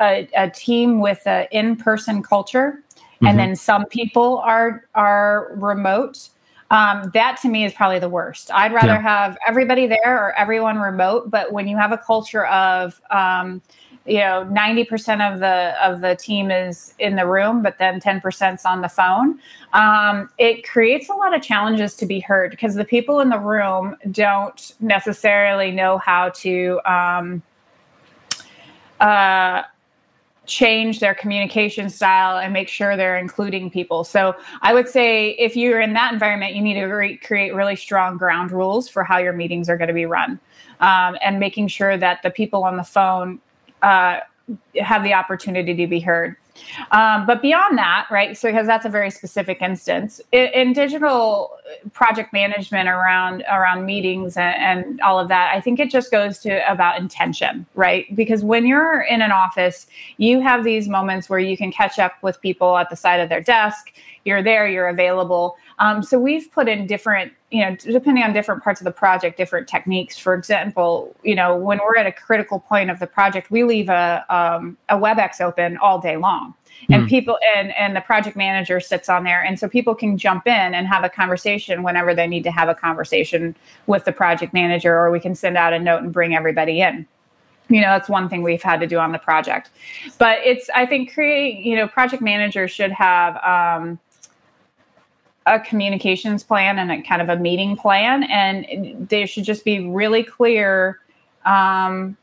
a, 0.00 0.28
a, 0.36 0.50
team 0.50 1.00
with 1.00 1.26
an 1.26 1.48
in-person 1.50 2.22
culture, 2.22 2.82
mm-hmm. 2.94 3.26
and 3.26 3.38
then 3.38 3.56
some 3.56 3.86
people 3.86 4.38
are 4.38 4.84
are 4.94 5.50
remote. 5.56 6.28
Um, 6.70 7.10
that 7.12 7.38
to 7.42 7.48
me 7.48 7.64
is 7.64 7.72
probably 7.72 7.98
the 7.98 8.08
worst. 8.08 8.52
I'd 8.52 8.72
rather 8.72 8.92
yeah. 8.92 9.00
have 9.00 9.36
everybody 9.48 9.88
there 9.88 10.16
or 10.24 10.32
everyone 10.38 10.78
remote. 10.78 11.28
But 11.28 11.52
when 11.52 11.66
you 11.66 11.76
have 11.76 11.90
a 11.90 11.98
culture 11.98 12.46
of 12.46 13.00
um, 13.10 13.60
you 14.06 14.18
know 14.18 14.46
90% 14.50 15.32
of 15.32 15.40
the 15.40 15.74
of 15.84 16.00
the 16.00 16.16
team 16.16 16.50
is 16.50 16.94
in 16.98 17.16
the 17.16 17.26
room 17.26 17.62
but 17.62 17.78
then 17.78 18.00
10% 18.00 18.54
is 18.54 18.64
on 18.64 18.80
the 18.80 18.88
phone 18.88 19.38
um, 19.72 20.30
it 20.38 20.66
creates 20.66 21.08
a 21.08 21.12
lot 21.12 21.34
of 21.34 21.42
challenges 21.42 21.94
to 21.96 22.06
be 22.06 22.20
heard 22.20 22.50
because 22.50 22.74
the 22.74 22.84
people 22.84 23.20
in 23.20 23.28
the 23.28 23.38
room 23.38 23.96
don't 24.10 24.74
necessarily 24.80 25.70
know 25.70 25.98
how 25.98 26.30
to 26.30 26.80
um, 26.90 27.42
uh, 29.00 29.62
change 30.46 30.98
their 30.98 31.14
communication 31.14 31.88
style 31.88 32.38
and 32.38 32.52
make 32.52 32.68
sure 32.68 32.96
they're 32.96 33.18
including 33.18 33.70
people. 33.70 34.02
So 34.02 34.34
I 34.62 34.74
would 34.74 34.88
say 34.88 35.30
if 35.38 35.56
you're 35.56 35.80
in 35.80 35.92
that 35.92 36.12
environment, 36.12 36.56
you 36.56 36.62
need 36.62 36.74
to 36.74 36.86
re- 36.86 37.16
create 37.16 37.54
really 37.54 37.76
strong 37.76 38.16
ground 38.16 38.50
rules 38.50 38.88
for 38.88 39.04
how 39.04 39.18
your 39.18 39.32
meetings 39.32 39.68
are 39.68 39.76
going 39.76 39.88
to 39.88 39.94
be 39.94 40.06
run. 40.06 40.40
Um, 40.80 41.16
and 41.22 41.38
making 41.38 41.68
sure 41.68 41.96
that 41.98 42.22
the 42.22 42.30
people 42.30 42.64
on 42.64 42.78
the 42.78 42.82
phone 42.82 43.38
uh, 43.82 44.20
have 44.80 45.02
the 45.02 45.14
opportunity 45.14 45.74
to 45.74 45.86
be 45.86 46.00
heard. 46.00 46.36
Um, 46.90 47.26
but 47.26 47.40
beyond 47.40 47.78
that, 47.78 48.06
right? 48.10 48.36
So 48.36 48.50
because 48.50 48.66
that's 48.66 48.84
a 48.84 48.88
very 48.88 49.10
specific 49.10 49.62
instance 49.62 50.20
in, 50.32 50.48
in 50.48 50.72
digital 50.72 51.56
project 51.92 52.32
management 52.32 52.88
around 52.88 53.44
around 53.50 53.86
meetings 53.86 54.36
and, 54.36 54.56
and, 54.56 55.00
all 55.00 55.18
of 55.18 55.28
that, 55.28 55.54
I 55.54 55.60
think 55.60 55.80
it 55.80 55.90
just 55.90 56.10
goes 56.10 56.38
to 56.40 56.70
about 56.70 56.98
intention, 56.98 57.64
right? 57.74 58.14
Because 58.14 58.44
when 58.44 58.66
you're 58.66 59.00
in 59.02 59.22
an 59.22 59.32
office, 59.32 59.86
you 60.18 60.40
have 60.40 60.64
these 60.64 60.88
moments 60.88 61.30
where 61.30 61.38
you 61.38 61.56
can 61.56 61.72
catch 61.72 61.98
up 61.98 62.14
with 62.22 62.40
people 62.40 62.76
at 62.76 62.90
the 62.90 62.96
side 62.96 63.20
of 63.20 63.28
their 63.28 63.40
desk. 63.40 63.92
You're 64.24 64.42
there, 64.42 64.68
you're 64.68 64.88
available. 64.88 65.56
Um, 65.80 66.02
so 66.02 66.18
we've 66.18 66.52
put 66.52 66.68
in 66.68 66.86
different, 66.86 67.32
you 67.50 67.64
know, 67.64 67.74
depending 67.74 68.22
on 68.22 68.34
different 68.34 68.62
parts 68.62 68.82
of 68.82 68.84
the 68.84 68.90
project, 68.92 69.38
different 69.38 69.66
techniques. 69.66 70.18
For 70.18 70.34
example, 70.34 71.16
you 71.24 71.34
know, 71.34 71.56
when 71.56 71.78
we're 71.78 71.96
at 71.96 72.06
a 72.06 72.12
critical 72.12 72.60
point 72.60 72.90
of 72.90 72.98
the 72.98 73.06
project, 73.06 73.50
we 73.50 73.64
leave 73.64 73.88
a 73.88 74.24
um, 74.28 74.76
a 74.90 74.96
WebEx 74.96 75.40
open 75.40 75.78
all 75.78 75.98
day 75.98 76.18
long, 76.18 76.54
and 76.90 77.04
mm. 77.04 77.08
people 77.08 77.38
and 77.56 77.74
and 77.76 77.96
the 77.96 78.02
project 78.02 78.36
manager 78.36 78.78
sits 78.78 79.08
on 79.08 79.24
there, 79.24 79.42
and 79.42 79.58
so 79.58 79.68
people 79.70 79.94
can 79.94 80.18
jump 80.18 80.46
in 80.46 80.74
and 80.74 80.86
have 80.86 81.02
a 81.02 81.08
conversation 81.08 81.82
whenever 81.82 82.14
they 82.14 82.26
need 82.26 82.44
to 82.44 82.50
have 82.50 82.68
a 82.68 82.74
conversation 82.74 83.56
with 83.86 84.04
the 84.04 84.12
project 84.12 84.52
manager, 84.52 84.94
or 84.94 85.10
we 85.10 85.18
can 85.18 85.34
send 85.34 85.56
out 85.56 85.72
a 85.72 85.78
note 85.78 86.02
and 86.02 86.12
bring 86.12 86.36
everybody 86.36 86.82
in 86.82 87.06
you 87.70 87.80
know 87.80 87.86
that's 87.86 88.08
one 88.08 88.28
thing 88.28 88.42
we've 88.42 88.62
had 88.62 88.80
to 88.80 88.86
do 88.86 88.98
on 88.98 89.12
the 89.12 89.18
project 89.18 89.70
but 90.18 90.40
it's 90.44 90.68
i 90.74 90.84
think 90.84 91.14
create 91.14 91.64
you 91.64 91.76
know 91.76 91.86
project 91.86 92.20
managers 92.20 92.68
should 92.68 92.90
have 92.90 93.36
um, 93.44 93.96
a 95.50 95.58
communications 95.58 96.44
plan 96.44 96.78
and 96.78 96.92
a 96.92 97.02
kind 97.02 97.20
of 97.20 97.28
a 97.28 97.36
meeting 97.36 97.76
plan 97.76 98.22
and 98.24 99.08
they 99.08 99.26
should 99.26 99.42
just 99.42 99.64
be 99.64 99.88
really 99.88 100.22
clear 100.22 101.00
um, 101.44 102.16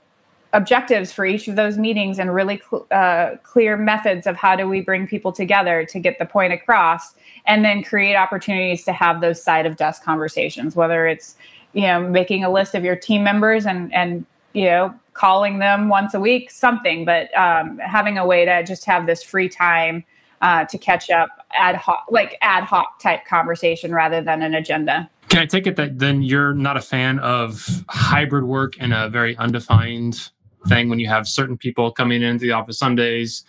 objectives 0.53 1.12
for 1.12 1.25
each 1.25 1.50
of 1.50 1.57
those 1.57 1.77
meetings 1.77 2.19
and 2.19 2.34
really 2.34 2.62
cl- 2.69 2.88
uh, 2.89 3.36
clear 3.43 3.75
methods 3.75 4.25
of 4.27 4.38
how 4.38 4.55
do 4.55 4.67
we 4.67 4.79
bring 4.79 5.05
people 5.05 5.34
together 5.34 5.86
to 5.86 6.00
get 6.00 6.17
the 6.19 6.25
point 6.25 6.53
across 6.53 7.15
and 7.46 7.65
then 7.65 7.84
create 7.84 8.15
opportunities 8.15 8.86
to 8.86 8.93
have 8.93 9.19
those 9.19 9.43
side 9.43 9.65
of 9.65 9.75
desk 9.75 10.03
conversations 10.03 10.74
whether 10.74 11.05
it's 11.05 11.36
you 11.74 11.81
know 11.81 12.00
making 12.00 12.46
a 12.46 12.50
list 12.50 12.75
of 12.75 12.84
your 12.86 12.96
team 12.96 13.24
members 13.24 13.65
and 13.65 13.93
and 13.93 14.25
you 14.53 14.63
know 14.63 14.93
calling 15.13 15.60
them 15.60 15.89
once 15.89 16.13
a 16.13 16.19
week 16.19 16.50
something 16.50 17.03
but 17.03 17.36
um, 17.38 17.77
having 17.79 18.17
a 18.17 18.25
way 18.25 18.46
to 18.46 18.63
just 18.63 18.86
have 18.86 19.05
this 19.05 19.22
free 19.22 19.50
time 19.50 20.01
uh, 20.41 20.65
to 20.65 20.77
catch 20.77 21.10
up 21.10 21.29
ad 21.53 21.75
hoc 21.75 22.06
like 22.10 22.38
ad 22.41 22.63
hoc 22.63 23.00
type 23.00 23.25
conversation 23.25 23.94
rather 23.94 24.22
than 24.22 24.41
an 24.41 24.53
agenda. 24.53 25.10
Can 25.29 25.41
i 25.41 25.46
take 25.46 25.67
it 25.67 25.75
that 25.75 26.00
then 26.00 26.22
you're 26.22 26.53
not 26.53 26.77
a 26.77 26.82
fan 26.82 27.20
of 27.20 27.84
hybrid 27.89 28.46
work 28.46 28.77
in 28.77 28.91
a 28.91 29.10
very 29.10 29.36
undefined 29.38 30.29
thing 30.67 30.89
when 30.89 31.00
you 31.00 31.08
have 31.08 31.27
certain 31.27 31.58
people 31.58 31.91
coming 31.91 32.22
into 32.22 32.44
the 32.46 32.51
office 32.51 32.77
some 32.77 32.96
days 32.96 33.44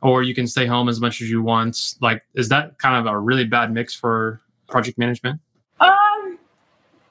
or 0.00 0.22
you 0.22 0.34
can 0.34 0.46
stay 0.46 0.66
home 0.66 0.88
as 0.88 1.00
much 1.00 1.20
as 1.20 1.30
you 1.30 1.42
want? 1.42 1.96
Like 2.00 2.22
is 2.34 2.48
that 2.48 2.78
kind 2.78 2.96
of 2.96 3.12
a 3.12 3.18
really 3.18 3.44
bad 3.44 3.72
mix 3.72 3.94
for 3.94 4.40
project 4.68 4.98
management? 4.98 5.40
Um 5.80 6.38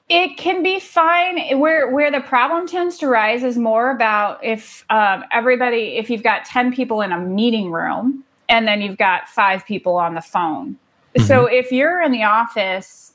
it 0.08 0.36
can 0.36 0.62
be 0.62 0.78
fine. 0.78 1.58
Where 1.58 1.90
where 1.90 2.10
the 2.10 2.20
problem 2.20 2.66
tends 2.66 2.98
to 2.98 3.06
rise 3.06 3.42
is 3.42 3.56
more 3.56 3.90
about 3.90 4.44
if 4.44 4.84
um, 4.90 5.24
everybody 5.32 5.96
if 5.96 6.10
you've 6.10 6.22
got 6.22 6.44
10 6.44 6.74
people 6.74 7.00
in 7.00 7.12
a 7.12 7.18
meeting 7.18 7.70
room 7.70 8.24
and 8.52 8.68
then 8.68 8.80
you've 8.80 8.98
got 8.98 9.28
five 9.28 9.66
people 9.66 9.96
on 9.96 10.14
the 10.14 10.20
phone 10.20 10.76
mm-hmm. 11.16 11.26
so 11.26 11.46
if 11.46 11.72
you're 11.72 12.00
in 12.00 12.12
the 12.12 12.22
office 12.22 13.14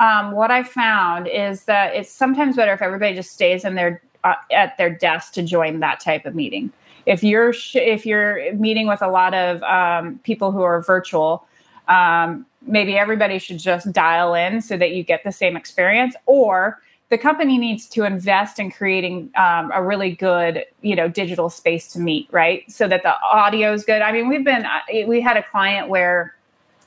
um, 0.00 0.32
what 0.32 0.50
i 0.50 0.62
found 0.62 1.28
is 1.28 1.64
that 1.64 1.94
it's 1.94 2.10
sometimes 2.10 2.56
better 2.56 2.72
if 2.72 2.82
everybody 2.82 3.14
just 3.14 3.30
stays 3.30 3.64
in 3.64 3.74
their 3.76 4.02
uh, 4.24 4.34
at 4.52 4.76
their 4.76 4.90
desk 4.90 5.32
to 5.34 5.42
join 5.42 5.80
that 5.80 6.00
type 6.00 6.26
of 6.26 6.34
meeting. 6.34 6.72
If 7.06 7.24
you're 7.24 7.52
sh- 7.52 7.76
if 7.76 8.04
you're 8.04 8.52
meeting 8.54 8.86
with 8.86 9.02
a 9.02 9.08
lot 9.08 9.34
of 9.34 9.62
um, 9.62 10.20
people 10.24 10.52
who 10.52 10.62
are 10.62 10.82
virtual, 10.82 11.46
um, 11.88 12.46
maybe 12.62 12.96
everybody 12.96 13.38
should 13.38 13.58
just 13.58 13.90
dial 13.92 14.34
in 14.34 14.60
so 14.60 14.76
that 14.76 14.92
you 14.92 15.02
get 15.02 15.24
the 15.24 15.32
same 15.32 15.56
experience. 15.56 16.14
Or 16.26 16.80
the 17.10 17.18
company 17.18 17.58
needs 17.58 17.86
to 17.88 18.04
invest 18.04 18.58
in 18.58 18.70
creating 18.70 19.30
um, 19.36 19.70
a 19.74 19.82
really 19.82 20.12
good, 20.12 20.64
you 20.80 20.96
know, 20.96 21.08
digital 21.08 21.50
space 21.50 21.92
to 21.92 21.98
meet, 21.98 22.28
right? 22.30 22.70
So 22.70 22.88
that 22.88 23.02
the 23.02 23.14
audio 23.20 23.72
is 23.72 23.84
good. 23.84 24.00
I 24.00 24.12
mean, 24.12 24.28
we've 24.28 24.44
been 24.44 24.64
uh, 24.64 25.06
we 25.06 25.20
had 25.20 25.36
a 25.36 25.42
client 25.42 25.88
where 25.88 26.36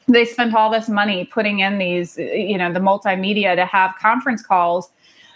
they 0.07 0.25
spent 0.25 0.53
all 0.55 0.69
this 0.69 0.89
money 0.89 1.25
putting 1.25 1.59
in 1.59 1.77
these, 1.77 2.17
you 2.17 2.57
know, 2.57 2.73
the 2.73 2.79
multimedia 2.79 3.55
to 3.55 3.65
have 3.65 3.95
conference 3.99 4.41
calls 4.41 4.89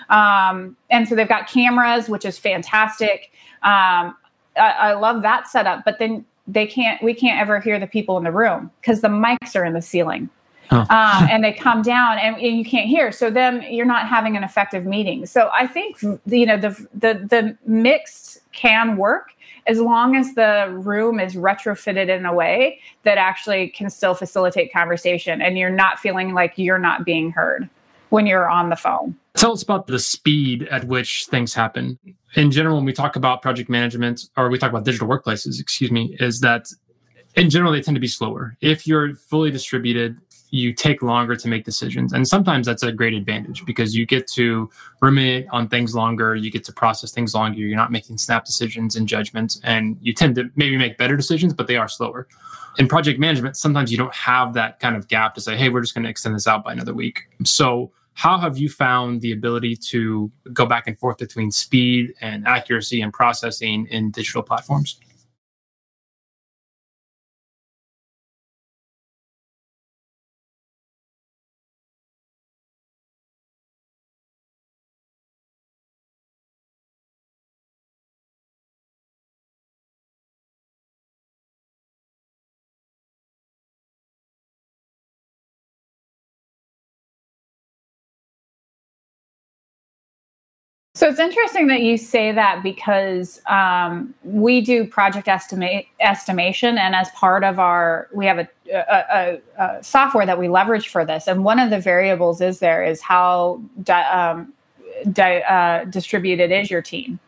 um, 0.10 0.77
and 0.89 1.08
so 1.08 1.15
they've 1.15 1.27
got 1.27 1.48
cameras, 1.48 2.10
which 2.10 2.25
is 2.25 2.38
fantastic. 2.38 3.32
Um, 3.63 4.15
I, 4.56 4.72
I 4.79 4.94
love 4.94 5.22
that 5.24 5.48
setup, 5.48 5.84
but 5.86 6.00
then 6.00 6.25
they 6.48 6.65
can't, 6.65 7.01
we 7.03 7.13
can't 7.13 7.39
ever 7.39 7.60
hear 7.60 7.79
the 7.79 7.88
people 7.88 8.17
in 8.17 8.24
the 8.24 8.32
room 8.32 8.72
because 8.82 9.01
the 9.01 9.10
mics 9.10 9.56
are 9.56 9.65
in 9.65 9.74
the 9.74 9.82
ceiling. 9.82 10.29
Oh. 10.71 10.79
um, 10.79 11.27
and 11.29 11.43
they 11.43 11.53
come 11.59 11.81
down 11.81 12.17
and, 12.19 12.36
and, 12.36 12.57
you 12.57 12.65
can't 12.65 12.88
hear. 12.88 13.12
So 13.12 13.29
then 13.29 13.63
you're 13.69 13.86
not 13.86 14.07
having 14.07 14.36
an 14.36 14.43
effective 14.43 14.86
meeting. 14.86 15.25
So 15.25 15.50
I 15.53 15.67
think 15.67 16.01
you 16.01 16.45
know 16.45 16.57
the 16.57 16.88
the 16.93 17.13
the 17.29 17.57
mixed 17.65 18.39
can 18.51 18.97
work 18.97 19.31
as 19.67 19.79
long 19.79 20.15
as 20.15 20.33
the 20.33 20.67
room 20.71 21.19
is 21.19 21.36
retrofitted 21.36 22.09
in 22.09 22.25
a 22.25 22.33
way 22.33 22.79
that 23.03 23.17
actually 23.17 23.69
can 23.69 23.89
still 23.89 24.13
facilitate 24.13 24.71
conversation 24.71 25.41
and 25.41 25.57
you're 25.57 25.69
not 25.69 26.00
feeling 26.00 26.33
like 26.33 26.53
you're 26.55 26.79
not 26.79 27.05
being 27.05 27.31
heard 27.31 27.69
when 28.09 28.25
you're 28.25 28.50
on 28.50 28.69
the 28.69 28.75
phone. 28.75 29.15
Tell 29.36 29.51
us 29.51 29.62
about 29.62 29.88
the 29.88 30.00
speed 30.00 30.63
at 30.71 30.86
which 30.86 31.25
things 31.29 31.53
happen. 31.53 32.00
In 32.36 32.50
general, 32.50 32.77
when 32.77 32.86
we 32.86 32.93
talk 32.93 33.15
about 33.15 33.41
project 33.41 33.69
management 33.69 34.29
or 34.38 34.50
we 34.50 34.57
talk 34.57 34.69
about 34.69 34.86
digital 34.86 35.07
workplaces, 35.07 35.59
excuse 35.59 35.91
me, 35.91 36.15
is 36.19 36.39
that 36.39 36.67
in 37.36 37.51
general, 37.51 37.71
they 37.71 37.81
tend 37.81 37.95
to 37.95 38.01
be 38.01 38.07
slower. 38.07 38.57
If 38.62 38.88
you're 38.88 39.13
fully 39.13 39.51
distributed, 39.51 40.17
you 40.49 40.73
take 40.73 41.01
longer 41.01 41.35
to 41.35 41.47
make 41.47 41.65
decisions. 41.65 42.13
And 42.13 42.27
sometimes 42.27 42.65
that's 42.65 42.83
a 42.83 42.91
great 42.91 43.13
advantage 43.13 43.65
because 43.65 43.95
you 43.95 44.05
get 44.05 44.27
to 44.29 44.69
ruminate 45.01 45.47
on 45.51 45.67
things 45.67 45.93
longer, 45.93 46.35
you 46.35 46.49
get 46.51 46.63
to 46.65 46.73
process 46.73 47.11
things 47.11 47.33
longer, 47.33 47.59
you're 47.59 47.75
not 47.75 47.91
making 47.91 48.17
snap 48.17 48.45
decisions 48.45 48.95
and 48.95 49.07
judgments, 49.07 49.59
and 49.63 49.97
you 50.01 50.13
tend 50.13 50.35
to 50.35 50.49
maybe 50.55 50.77
make 50.77 50.97
better 50.97 51.17
decisions, 51.17 51.53
but 51.53 51.67
they 51.67 51.75
are 51.75 51.87
slower. 51.87 52.27
In 52.77 52.87
project 52.87 53.19
management, 53.19 53.57
sometimes 53.57 53.91
you 53.91 53.97
don't 53.97 54.13
have 54.13 54.53
that 54.53 54.79
kind 54.79 54.95
of 54.95 55.07
gap 55.07 55.35
to 55.35 55.41
say, 55.41 55.57
hey, 55.57 55.69
we're 55.69 55.81
just 55.81 55.95
going 55.95 56.03
to 56.03 56.09
extend 56.09 56.35
this 56.35 56.47
out 56.47 56.63
by 56.63 56.71
another 56.71 56.93
week. 56.93 57.23
So 57.43 57.91
how 58.13 58.37
have 58.37 58.57
you 58.57 58.69
found 58.69 59.21
the 59.21 59.31
ability 59.31 59.75
to 59.75 60.31
go 60.53 60.65
back 60.65 60.87
and 60.87 60.97
forth 60.97 61.17
between 61.17 61.51
speed 61.51 62.13
and 62.21 62.47
accuracy 62.47 63.01
and 63.01 63.11
processing 63.13 63.87
in 63.87 64.11
digital 64.11 64.43
platforms? 64.43 64.99
So 90.97 91.07
it's 91.07 91.19
interesting 91.19 91.67
that 91.67 91.83
you 91.83 91.95
say 91.95 92.31
that 92.31 92.63
because 92.63 93.39
um, 93.45 94.15
we 94.23 94.61
do 94.61 94.83
project 94.83 95.27
estimate 95.27 95.85
estimation, 95.99 96.79
and 96.79 96.95
as 96.95 97.07
part 97.11 97.43
of 97.43 97.59
our, 97.59 98.07
we 98.11 98.25
have 98.25 98.39
a, 98.39 98.47
a, 98.73 98.79
a, 98.79 99.39
a, 99.63 99.83
software 99.83 100.25
that 100.25 100.39
we 100.39 100.47
leverage 100.47 100.87
for 100.87 101.05
this, 101.05 101.27
and 101.27 101.43
one 101.43 101.59
of 101.59 101.69
the 101.69 101.79
variables 101.79 102.41
is 102.41 102.57
there 102.57 102.83
is 102.83 102.99
how 102.99 103.61
di- 103.83 104.09
um, 104.09 104.51
di- 105.11 105.43
uh, 105.43 105.85
distributed 105.85 106.51
is 106.51 106.71
your 106.71 106.81
team, 106.81 107.19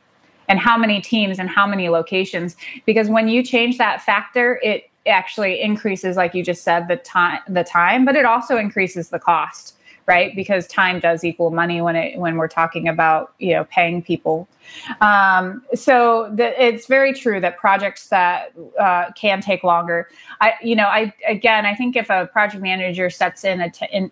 and 0.48 0.58
how 0.58 0.76
many 0.76 1.00
teams 1.00 1.38
and 1.38 1.48
how 1.48 1.68
many 1.68 1.90
locations. 1.90 2.56
Because 2.88 3.08
when 3.08 3.28
you 3.28 3.44
change 3.44 3.78
that 3.78 4.02
factor, 4.02 4.60
it 4.64 4.90
actually 5.06 5.62
increases, 5.62 6.18
like 6.18 6.34
you 6.34 6.44
just 6.44 6.64
said, 6.64 6.88
the 6.88 6.98
time, 6.98 7.42
the 7.48 7.64
time, 7.64 8.04
but 8.04 8.16
it 8.16 8.26
also 8.26 8.58
increases 8.58 9.10
the 9.10 9.20
cost 9.20 9.76
right? 10.10 10.36
Because 10.36 10.66
time 10.66 11.00
does 11.00 11.24
equal 11.24 11.52
money 11.52 11.82
when 11.82 11.96
it 11.96 12.18
when 12.18 12.36
we're 12.36 12.48
talking 12.48 12.88
about 12.88 13.32
you 13.38 13.54
know 13.54 13.64
paying 13.66 14.02
people. 14.02 14.48
Um, 15.02 15.64
so 15.76 16.32
the, 16.34 16.48
it's 16.62 16.88
very 16.88 17.14
true 17.14 17.40
that 17.40 17.58
projects 17.58 18.10
that 18.10 18.52
uh, 18.80 19.12
can 19.12 19.40
take 19.40 19.64
longer. 19.64 20.10
I 20.42 20.54
you 20.64 20.76
know 20.76 20.88
I 20.88 21.14
again 21.28 21.68
I 21.68 21.76
think 21.76 21.96
if 21.96 22.10
a 22.10 22.26
project 22.26 22.64
manager 22.64 23.12
sets 23.12 23.44
in, 23.44 23.62
a 23.62 23.72
in 23.92 24.12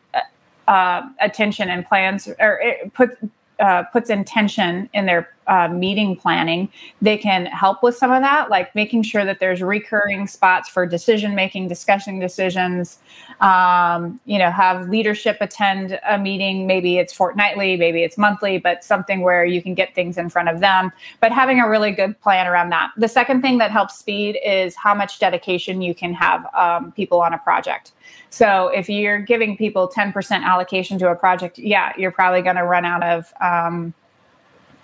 uh, 0.68 1.01
attention 1.20 1.68
and 1.70 1.84
plans 1.86 2.27
or 2.39 2.60
it 2.62 2.94
put 2.94 3.18
uh, 3.60 3.84
puts 3.92 4.12
intention 4.12 4.88
in 4.94 5.08
their 5.08 5.30
uh, 5.48 5.68
meeting 5.68 6.16
planning, 6.16 6.70
they 7.01 7.18
can 7.18 7.46
help 7.46 7.82
with 7.84 7.96
some 7.96 8.12
of 8.12 8.22
that, 8.22 8.50
like 8.50 8.74
making 8.75 9.04
sure 9.04 9.25
that 9.25 9.39
there's 9.39 9.62
recurring 9.62 10.27
spots 10.27 10.70
for 10.70 10.86
decision 10.86 11.36
making, 11.36 11.68
discussing 11.68 12.20
decisions. 12.20 13.00
Um, 13.39 14.20
you 14.25 14.39
know, 14.39 14.50
have 14.50 14.89
leadership 14.89 15.38
attend 15.42 16.00
a 16.08 16.18
meeting. 16.18 16.66
Maybe 16.66 16.98
it's 16.98 17.13
fortnightly, 17.13 17.77
maybe 17.77 18.04
it's 18.04 18.18
monthly, 18.18 18.58
but 18.58 18.84
something 18.84 19.22
where 19.22 19.46
you 19.46 19.62
can 19.62 19.75
get 19.75 19.94
things 19.94 20.18
in 20.18 20.30
front 20.30 20.50
of 20.50 20.60
them. 20.60 20.92
But 21.20 21.32
having 21.32 21.60
a 21.60 21.70
really 21.70 21.92
good 21.92 22.20
plan 22.22 22.48
around 22.48 22.70
that. 22.72 22.92
The 22.98 23.08
second 23.08 23.42
thing 23.42 23.58
that 23.60 23.72
helps 23.72 23.98
speed 23.98 24.39
is 24.44 24.75
how 24.75 24.96
much 24.96 25.20
dedication 25.20 25.82
you 25.82 25.94
can 25.94 26.13
have 26.13 26.46
um, 26.56 26.92
people 26.94 27.22
on 27.22 27.34
a 27.34 27.38
project. 27.38 27.92
So 28.30 28.70
if 28.70 28.89
you're 28.89 29.20
giving 29.20 29.56
people 29.56 29.89
10% 29.89 30.44
allocation 30.44 30.98
to 31.00 31.10
a 31.10 31.16
project, 31.16 31.58
yeah, 31.60 31.94
you're 31.98 32.12
probably 32.12 32.42
going 32.42 32.56
to 32.56 32.66
run 32.66 32.86
out 32.86 33.04
of 33.04 33.34
um, 33.42 33.94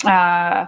uh, 0.05 0.67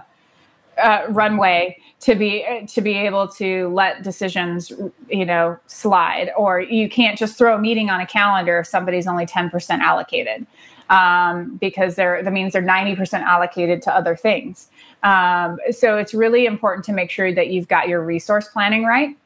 uh, 0.78 1.02
runway 1.08 1.78
to 2.00 2.14
be 2.14 2.44
to 2.68 2.80
be 2.80 2.92
able 2.92 3.26
to 3.26 3.68
let 3.68 4.02
decisions 4.02 4.70
you 5.08 5.24
know 5.24 5.58
slide. 5.66 6.30
Or 6.36 6.60
you 6.60 6.88
can't 6.88 7.18
just 7.18 7.38
throw 7.38 7.54
a 7.54 7.58
meeting 7.58 7.90
on 7.90 8.00
a 8.00 8.06
calendar 8.06 8.60
if 8.60 8.66
somebody's 8.66 9.06
only 9.06 9.26
10% 9.26 9.78
allocated 9.80 10.46
um, 10.90 11.56
because 11.56 11.96
they're 11.96 12.22
that 12.22 12.32
means 12.32 12.52
they're 12.52 12.62
90% 12.62 13.22
allocated 13.22 13.82
to 13.82 13.94
other 13.94 14.16
things 14.16 14.68
um, 15.06 15.58
so 15.70 15.96
it's 15.96 16.12
really 16.12 16.46
important 16.46 16.84
to 16.86 16.92
make 16.92 17.12
sure 17.12 17.32
that 17.32 17.48
you've 17.48 17.68
got 17.68 17.86
your 17.88 18.04
resource 18.04 18.48
planning 18.48 18.84
right. 18.84 19.16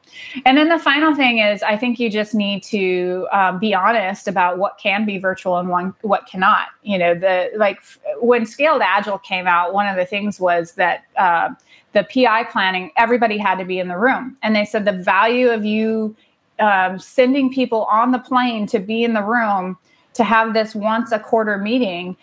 And 0.45 0.55
then 0.55 0.69
the 0.69 0.77
final 0.77 1.15
thing 1.15 1.39
is, 1.39 1.63
I 1.63 1.75
think 1.75 1.99
you 1.99 2.07
just 2.07 2.35
need 2.35 2.61
to 2.65 3.27
um, 3.31 3.57
be 3.57 3.73
honest 3.73 4.27
about 4.27 4.59
what 4.59 4.77
can 4.77 5.05
be 5.05 5.17
virtual 5.17 5.57
and 5.57 5.69
one, 5.69 5.95
what 6.01 6.27
cannot. 6.27 6.67
You 6.83 6.99
know, 6.99 7.15
the 7.15 7.49
like 7.55 7.79
when 8.19 8.45
Scaled 8.45 8.83
Agile 8.83 9.17
came 9.17 9.47
out, 9.47 9.73
one 9.73 9.87
of 9.87 9.95
the 9.95 10.05
things 10.05 10.39
was 10.39 10.73
that 10.73 11.05
uh, 11.17 11.49
the 11.93 12.03
PI 12.13 12.43
planning, 12.51 12.91
everybody 12.95 13.39
had 13.39 13.55
to 13.55 13.65
be 13.65 13.79
in 13.79 13.87
the 13.87 13.97
room, 13.97 14.37
and 14.43 14.55
they 14.55 14.65
said 14.65 14.85
the 14.85 14.91
value 14.91 15.49
of 15.49 15.65
you 15.65 16.15
um, 16.59 16.99
sending 16.99 17.51
people 17.51 17.85
on 17.85 18.11
the 18.11 18.19
plane 18.19 18.67
to 18.67 18.77
be 18.77 19.03
in 19.03 19.13
the 19.13 19.23
room 19.23 19.79
to 20.13 20.23
have 20.23 20.53
this 20.53 20.75
once 20.75 21.11
a 21.11 21.17
quarter 21.17 21.57
meeting 21.57 22.15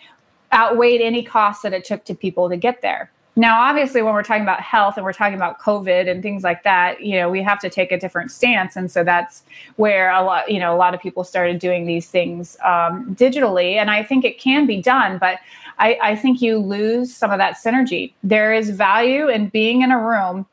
outweighed 0.53 1.01
any 1.01 1.23
cost 1.23 1.61
that 1.63 1.73
it 1.73 1.83
took 1.83 2.05
to 2.05 2.15
people 2.15 2.47
to 2.47 2.55
get 2.55 2.81
there 2.81 3.11
Now, 3.39 3.61
obviously, 3.61 4.01
when 4.01 4.13
we're 4.13 4.23
talking 4.23 4.43
about 4.43 4.59
health 4.59 4.97
and 4.97 5.05
we're 5.05 5.13
talking 5.13 5.35
about 5.35 5.61
COVID 5.61 6.11
and 6.11 6.21
things 6.21 6.43
like 6.43 6.63
that, 6.63 7.01
you 7.01 7.15
know, 7.15 7.29
we 7.29 7.41
have 7.41 7.57
to 7.59 7.69
take 7.69 7.89
a 7.89 7.97
different 7.97 8.31
stance, 8.31 8.75
and 8.75 8.91
so 8.91 9.01
that's 9.01 9.43
where 9.77 10.11
a 10.11 10.21
lot, 10.21 10.51
you 10.51 10.59
know, 10.59 10.75
a 10.75 10.77
lot 10.77 10.93
of 10.93 10.99
people 10.99 11.23
started 11.23 11.57
doing 11.57 11.85
these 11.85 12.09
things 12.09 12.57
um, 12.65 13.15
digitally, 13.15 13.75
and 13.75 13.89
I 13.89 14.03
think 14.03 14.25
it 14.25 14.39
can 14.39 14.65
be 14.65 14.81
done, 14.81 15.17
but 15.19 15.39
I, 15.77 15.97
I 16.03 16.15
think 16.17 16.41
you 16.41 16.57
lose 16.57 17.15
some 17.15 17.31
of 17.31 17.37
that 17.37 17.55
synergy. 17.55 18.11
There 18.25 18.53
is 18.53 18.71
value 18.71 19.29
in 19.29 19.47
being 19.47 19.83
in 19.83 19.91
a 19.91 20.05
room 20.05 20.45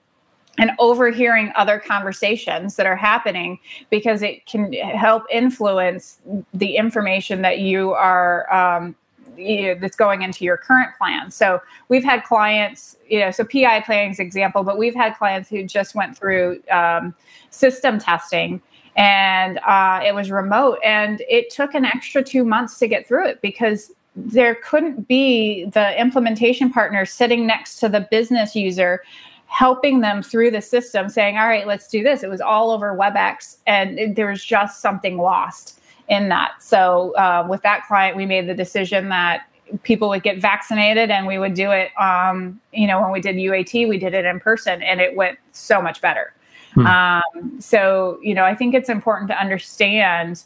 and 0.56 0.70
overhearing 0.78 1.52
other 1.56 1.80
conversations 1.80 2.76
that 2.76 2.86
are 2.86 2.94
happening 2.94 3.58
because 3.90 4.22
it 4.22 4.46
can 4.46 4.72
help 4.72 5.24
influence 5.28 6.20
the 6.54 6.76
information 6.76 7.42
that 7.42 7.58
you 7.58 7.94
are 7.94 8.48
um, 8.54 8.94
you 9.36 9.74
know, 9.74 9.80
that's 9.80 9.96
going 9.96 10.22
into 10.22 10.44
your 10.44 10.56
current 10.56 10.90
plan. 10.96 11.30
So 11.30 11.60
we've 11.88 12.04
had 12.04 12.24
clients, 12.24 12.96
you 13.08 13.20
know, 13.20 13.30
so 13.30 13.44
PI 13.44 13.80
planning 13.80 14.10
is 14.10 14.18
example, 14.18 14.62
but 14.62 14.78
we've 14.78 14.94
had 14.94 15.16
clients 15.16 15.48
who 15.48 15.62
just 15.64 15.94
went 15.94 16.16
through 16.16 16.62
um, 16.70 17.14
system 17.50 17.98
testing 17.98 18.60
and 18.96 19.58
uh, 19.58 20.00
it 20.04 20.14
was 20.14 20.30
remote 20.30 20.78
and 20.82 21.22
it 21.28 21.50
took 21.50 21.74
an 21.74 21.84
extra 21.84 22.22
two 22.22 22.44
months 22.44 22.78
to 22.78 22.88
get 22.88 23.06
through 23.06 23.26
it 23.26 23.40
because 23.42 23.92
there 24.16 24.54
couldn't 24.54 25.06
be 25.06 25.66
the 25.66 26.00
implementation 26.00 26.72
partner 26.72 27.04
sitting 27.04 27.46
next 27.46 27.76
to 27.76 27.88
the 27.88 28.08
business 28.10 28.56
user 28.56 29.02
helping 29.48 30.00
them 30.00 30.22
through 30.22 30.50
the 30.50 30.62
system 30.62 31.08
saying 31.08 31.36
all 31.36 31.46
right 31.46 31.66
let's 31.66 31.86
do 31.88 32.02
this 32.02 32.22
it 32.22 32.30
was 32.30 32.40
all 32.40 32.70
over 32.70 32.96
webex 32.96 33.58
and 33.66 34.16
there 34.16 34.28
was 34.28 34.42
just 34.42 34.80
something 34.80 35.18
lost 35.18 35.80
in 36.08 36.28
that 36.28 36.62
so 36.62 37.14
uh, 37.16 37.46
with 37.48 37.62
that 37.62 37.86
client 37.86 38.16
we 38.16 38.26
made 38.26 38.48
the 38.48 38.54
decision 38.54 39.08
that 39.08 39.48
people 39.82 40.08
would 40.08 40.22
get 40.22 40.38
vaccinated 40.38 41.10
and 41.10 41.26
we 41.26 41.38
would 41.38 41.54
do 41.54 41.70
it 41.70 41.90
um, 42.00 42.60
you 42.72 42.86
know 42.86 43.00
when 43.00 43.10
we 43.10 43.20
did 43.20 43.36
uat 43.36 43.88
we 43.88 43.98
did 43.98 44.14
it 44.14 44.24
in 44.24 44.38
person 44.40 44.82
and 44.82 45.00
it 45.00 45.14
went 45.16 45.38
so 45.52 45.80
much 45.82 46.00
better 46.00 46.32
hmm. 46.74 46.86
um, 46.86 47.56
so 47.58 48.18
you 48.22 48.34
know 48.34 48.44
i 48.44 48.54
think 48.54 48.74
it's 48.74 48.88
important 48.88 49.28
to 49.28 49.40
understand 49.40 50.42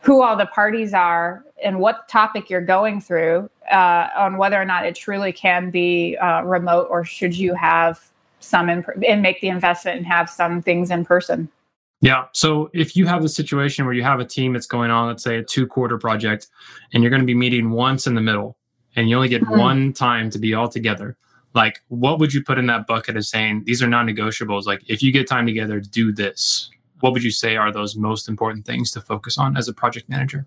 who 0.00 0.22
all 0.22 0.36
the 0.36 0.46
parties 0.46 0.94
are 0.94 1.44
and 1.62 1.80
what 1.80 2.08
topic 2.08 2.48
you're 2.48 2.60
going 2.60 3.00
through 3.00 3.50
uh, 3.72 4.08
on 4.16 4.36
whether 4.36 4.60
or 4.60 4.64
not 4.64 4.86
it 4.86 4.94
truly 4.94 5.32
can 5.32 5.70
be 5.70 6.16
uh, 6.18 6.42
remote 6.42 6.86
or 6.90 7.04
should 7.04 7.36
you 7.36 7.54
have 7.54 8.08
some 8.40 8.68
in, 8.68 8.84
and 9.06 9.22
make 9.22 9.40
the 9.40 9.48
investment 9.48 9.98
and 9.98 10.06
have 10.06 10.30
some 10.30 10.62
things 10.62 10.90
in 10.90 11.04
person. 11.04 11.48
Yeah. 12.00 12.26
So 12.32 12.70
if 12.72 12.94
you 12.96 13.06
have 13.06 13.24
a 13.24 13.28
situation 13.28 13.84
where 13.84 13.94
you 13.94 14.04
have 14.04 14.20
a 14.20 14.24
team 14.24 14.52
that's 14.52 14.66
going 14.66 14.90
on, 14.90 15.08
let's 15.08 15.22
say 15.22 15.38
a 15.38 15.42
two 15.42 15.66
quarter 15.66 15.98
project, 15.98 16.46
and 16.92 17.02
you're 17.02 17.10
going 17.10 17.22
to 17.22 17.26
be 17.26 17.34
meeting 17.34 17.70
once 17.70 18.06
in 18.06 18.14
the 18.14 18.20
middle 18.20 18.56
and 18.96 19.08
you 19.08 19.16
only 19.16 19.28
get 19.28 19.42
mm-hmm. 19.42 19.58
one 19.58 19.92
time 19.92 20.30
to 20.30 20.38
be 20.38 20.54
all 20.54 20.68
together, 20.68 21.16
like 21.54 21.80
what 21.88 22.18
would 22.18 22.32
you 22.32 22.42
put 22.42 22.58
in 22.58 22.66
that 22.66 22.86
bucket 22.86 23.16
as 23.16 23.28
saying 23.28 23.62
these 23.64 23.82
are 23.82 23.88
non 23.88 24.06
negotiables? 24.06 24.64
Like 24.64 24.82
if 24.88 25.02
you 25.02 25.12
get 25.12 25.26
time 25.26 25.46
together, 25.46 25.80
do 25.80 26.12
this. 26.12 26.70
What 27.00 27.12
would 27.12 27.22
you 27.22 27.30
say 27.30 27.56
are 27.56 27.72
those 27.72 27.96
most 27.96 28.28
important 28.28 28.66
things 28.66 28.90
to 28.92 29.00
focus 29.00 29.38
on 29.38 29.56
as 29.56 29.68
a 29.68 29.72
project 29.72 30.08
manager? 30.08 30.46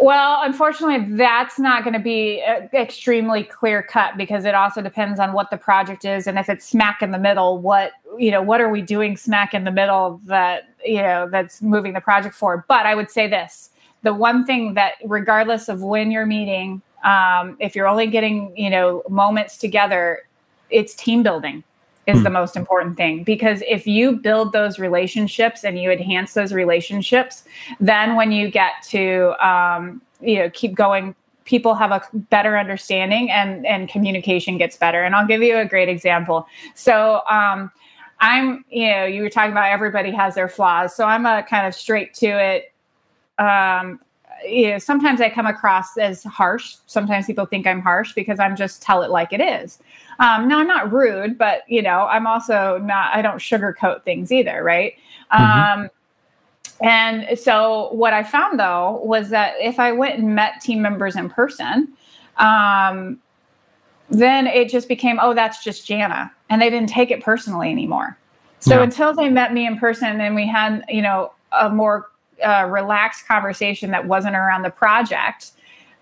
Well, 0.00 0.42
unfortunately, 0.44 1.16
that's 1.16 1.58
not 1.58 1.82
going 1.82 1.94
to 1.94 2.00
be 2.00 2.42
uh, 2.46 2.68
extremely 2.72 3.42
clear 3.42 3.82
cut 3.82 4.16
because 4.16 4.44
it 4.44 4.54
also 4.54 4.80
depends 4.80 5.18
on 5.18 5.32
what 5.32 5.50
the 5.50 5.56
project 5.56 6.04
is 6.04 6.28
and 6.28 6.38
if 6.38 6.48
it's 6.48 6.64
smack 6.64 7.02
in 7.02 7.10
the 7.10 7.18
middle. 7.18 7.58
What 7.58 7.92
you 8.16 8.30
know, 8.30 8.40
what 8.40 8.60
are 8.60 8.68
we 8.68 8.80
doing 8.80 9.16
smack 9.16 9.54
in 9.54 9.64
the 9.64 9.72
middle 9.72 10.20
that 10.26 10.68
you 10.84 11.02
know 11.02 11.28
that's 11.28 11.60
moving 11.62 11.94
the 11.94 12.00
project 12.00 12.36
forward? 12.36 12.62
But 12.68 12.86
I 12.86 12.94
would 12.94 13.10
say 13.10 13.26
this: 13.26 13.70
the 14.02 14.14
one 14.14 14.44
thing 14.46 14.74
that, 14.74 14.94
regardless 15.04 15.68
of 15.68 15.82
when 15.82 16.12
you're 16.12 16.26
meeting, 16.26 16.80
um, 17.02 17.56
if 17.58 17.74
you're 17.74 17.88
only 17.88 18.06
getting 18.06 18.56
you 18.56 18.70
know 18.70 19.02
moments 19.08 19.56
together, 19.56 20.28
it's 20.70 20.94
team 20.94 21.24
building 21.24 21.64
is 22.08 22.18
hmm. 22.18 22.24
the 22.24 22.30
most 22.30 22.56
important 22.56 22.96
thing. 22.96 23.22
Because 23.22 23.62
if 23.68 23.86
you 23.86 24.12
build 24.12 24.52
those 24.52 24.78
relationships 24.78 25.62
and 25.62 25.78
you 25.78 25.90
enhance 25.90 26.32
those 26.32 26.52
relationships 26.52 27.44
then 27.78 28.16
when 28.16 28.32
you 28.32 28.50
get 28.50 28.72
to 28.82 29.34
um, 29.46 30.02
you 30.20 30.38
know 30.38 30.50
keep 30.50 30.74
going 30.74 31.14
people 31.44 31.74
have 31.74 31.92
a 31.92 32.02
better 32.14 32.58
understanding 32.58 33.30
and 33.30 33.64
and 33.66 33.88
communication 33.88 34.58
gets 34.58 34.76
better. 34.76 35.02
And 35.04 35.14
i'll 35.14 35.26
give 35.26 35.42
you 35.42 35.56
a 35.58 35.64
great 35.64 35.88
example. 35.88 36.46
So 36.74 37.22
um, 37.30 37.70
i'm 38.20 38.64
you 38.70 38.90
know 38.90 39.04
you 39.04 39.22
were 39.22 39.30
talking 39.30 39.52
about 39.52 39.70
everybody 39.70 40.10
has 40.10 40.34
their 40.34 40.48
flaws. 40.48 40.96
So 40.96 41.04
i'm 41.04 41.26
a 41.26 41.42
kind 41.42 41.66
of 41.66 41.74
straight 41.74 42.14
to 42.14 42.26
it 42.26 42.72
um, 43.38 44.00
you 44.46 44.70
know, 44.70 44.78
sometimes 44.78 45.20
I 45.20 45.30
come 45.30 45.46
across 45.46 45.96
as 45.96 46.24
harsh. 46.24 46.76
Sometimes 46.86 47.26
people 47.26 47.46
think 47.46 47.66
I'm 47.66 47.80
harsh 47.80 48.12
because 48.14 48.38
I'm 48.38 48.56
just 48.56 48.82
tell 48.82 49.02
it 49.02 49.10
like 49.10 49.32
it 49.32 49.40
is. 49.40 49.78
Um, 50.18 50.48
now 50.48 50.58
I'm 50.58 50.66
not 50.66 50.92
rude, 50.92 51.38
but 51.38 51.62
you 51.68 51.82
know, 51.82 52.06
I'm 52.06 52.26
also 52.26 52.78
not. 52.78 53.14
I 53.14 53.22
don't 53.22 53.38
sugarcoat 53.38 54.04
things 54.04 54.32
either, 54.32 54.62
right? 54.62 54.94
Mm-hmm. 55.32 55.80
Um, 55.82 55.90
and 56.80 57.38
so 57.38 57.92
what 57.92 58.12
I 58.12 58.22
found 58.22 58.58
though 58.58 59.00
was 59.04 59.30
that 59.30 59.54
if 59.60 59.80
I 59.80 59.92
went 59.92 60.18
and 60.18 60.34
met 60.34 60.60
team 60.60 60.80
members 60.80 61.16
in 61.16 61.28
person, 61.28 61.92
um, 62.36 63.18
then 64.10 64.46
it 64.46 64.68
just 64.68 64.88
became, 64.88 65.18
oh, 65.20 65.34
that's 65.34 65.62
just 65.62 65.86
Jana, 65.86 66.32
and 66.48 66.62
they 66.62 66.70
didn't 66.70 66.88
take 66.88 67.10
it 67.10 67.22
personally 67.22 67.70
anymore. 67.70 68.16
So 68.60 68.76
yeah. 68.76 68.84
until 68.84 69.14
they 69.14 69.28
met 69.28 69.52
me 69.52 69.66
in 69.66 69.78
person 69.78 70.20
and 70.20 70.34
we 70.34 70.46
had, 70.46 70.84
you 70.88 71.02
know, 71.02 71.32
a 71.52 71.68
more 71.68 72.10
relaxed 72.68 73.26
conversation 73.26 73.90
that 73.90 74.06
wasn't 74.06 74.34
around 74.34 74.62
the 74.62 74.70
project 74.70 75.52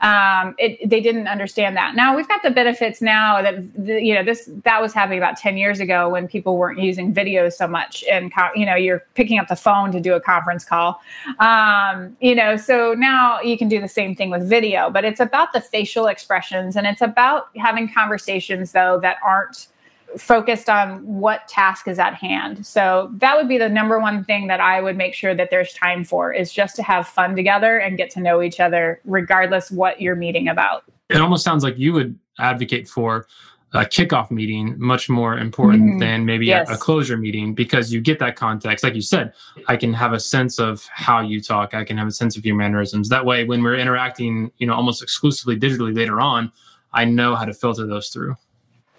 um, 0.02 0.54
it, 0.58 0.88
they 0.88 1.00
didn't 1.00 1.26
understand 1.26 1.76
that. 1.76 1.94
Now 1.96 2.14
we've 2.14 2.28
got 2.28 2.42
the 2.42 2.50
benefits 2.50 3.00
now 3.00 3.40
that 3.40 3.56
the, 3.74 4.02
you 4.02 4.14
know 4.14 4.22
this 4.22 4.50
that 4.64 4.82
was 4.82 4.92
happening 4.92 5.18
about 5.18 5.38
ten 5.38 5.56
years 5.56 5.80
ago 5.80 6.10
when 6.10 6.28
people 6.28 6.58
weren't 6.58 6.78
using 6.78 7.14
videos 7.14 7.54
so 7.54 7.66
much, 7.66 8.04
and 8.10 8.30
you 8.54 8.66
know 8.66 8.74
you're 8.74 9.02
picking 9.14 9.38
up 9.38 9.48
the 9.48 9.56
phone 9.56 9.92
to 9.92 10.00
do 10.00 10.12
a 10.12 10.20
conference 10.20 10.64
call. 10.64 11.00
Um, 11.38 12.14
you 12.20 12.34
know, 12.34 12.56
so 12.56 12.94
now 12.94 13.40
you 13.40 13.56
can 13.56 13.68
do 13.68 13.80
the 13.80 13.88
same 13.88 14.14
thing 14.14 14.28
with 14.28 14.46
video, 14.46 14.90
but 14.90 15.04
it's 15.04 15.20
about 15.20 15.54
the 15.54 15.62
facial 15.62 16.06
expressions 16.06 16.76
and 16.76 16.86
it's 16.86 17.00
about 17.00 17.48
having 17.56 17.90
conversations 17.90 18.72
though 18.72 19.00
that 19.00 19.16
aren't 19.24 19.68
focused 20.16 20.68
on 20.68 21.04
what 21.06 21.46
task 21.48 21.88
is 21.88 21.98
at 21.98 22.14
hand. 22.14 22.66
So 22.66 23.10
that 23.14 23.36
would 23.36 23.48
be 23.48 23.58
the 23.58 23.68
number 23.68 23.98
one 23.98 24.24
thing 24.24 24.46
that 24.46 24.60
I 24.60 24.80
would 24.80 24.96
make 24.96 25.14
sure 25.14 25.34
that 25.34 25.50
there's 25.50 25.72
time 25.72 26.04
for 26.04 26.32
is 26.32 26.52
just 26.52 26.76
to 26.76 26.82
have 26.82 27.06
fun 27.06 27.36
together 27.36 27.78
and 27.78 27.96
get 27.96 28.10
to 28.10 28.20
know 28.20 28.42
each 28.42 28.60
other 28.60 29.00
regardless 29.04 29.70
what 29.70 30.00
you're 30.00 30.16
meeting 30.16 30.48
about. 30.48 30.84
It 31.08 31.20
almost 31.20 31.44
sounds 31.44 31.62
like 31.62 31.78
you 31.78 31.92
would 31.92 32.18
advocate 32.38 32.88
for 32.88 33.26
a 33.72 33.84
kickoff 33.84 34.30
meeting 34.30 34.74
much 34.78 35.08
more 35.08 35.36
important 35.38 35.82
mm-hmm. 35.82 35.98
than 35.98 36.24
maybe 36.24 36.46
yes. 36.46 36.70
a, 36.70 36.74
a, 36.74 36.76
closure 36.76 37.16
meeting 37.16 37.52
because 37.54 37.92
you 37.92 38.00
get 38.00 38.18
that 38.18 38.36
context 38.36 38.84
like 38.84 38.94
you 38.94 39.02
said 39.02 39.32
i 39.66 39.76
can 39.76 39.92
have 39.92 40.12
a 40.12 40.20
sense 40.20 40.58
of 40.58 40.86
how 40.92 41.20
you 41.20 41.42
talk 41.42 41.74
i 41.74 41.84
can 41.84 41.98
have 41.98 42.06
a 42.06 42.12
sense 42.12 42.36
of 42.36 42.46
your 42.46 42.54
mannerisms 42.54 43.08
that 43.08 43.24
way 43.24 43.44
when 43.44 43.62
we're 43.62 43.76
interacting 43.76 44.50
you 44.58 44.66
know 44.66 44.74
almost 44.74 45.02
exclusively 45.02 45.58
digitally 45.58 45.94
later 45.94 46.20
on 46.20 46.50
i 46.92 47.04
know 47.04 47.34
how 47.34 47.44
to 47.44 47.52
filter 47.52 47.86
those 47.86 48.08
through 48.08 48.36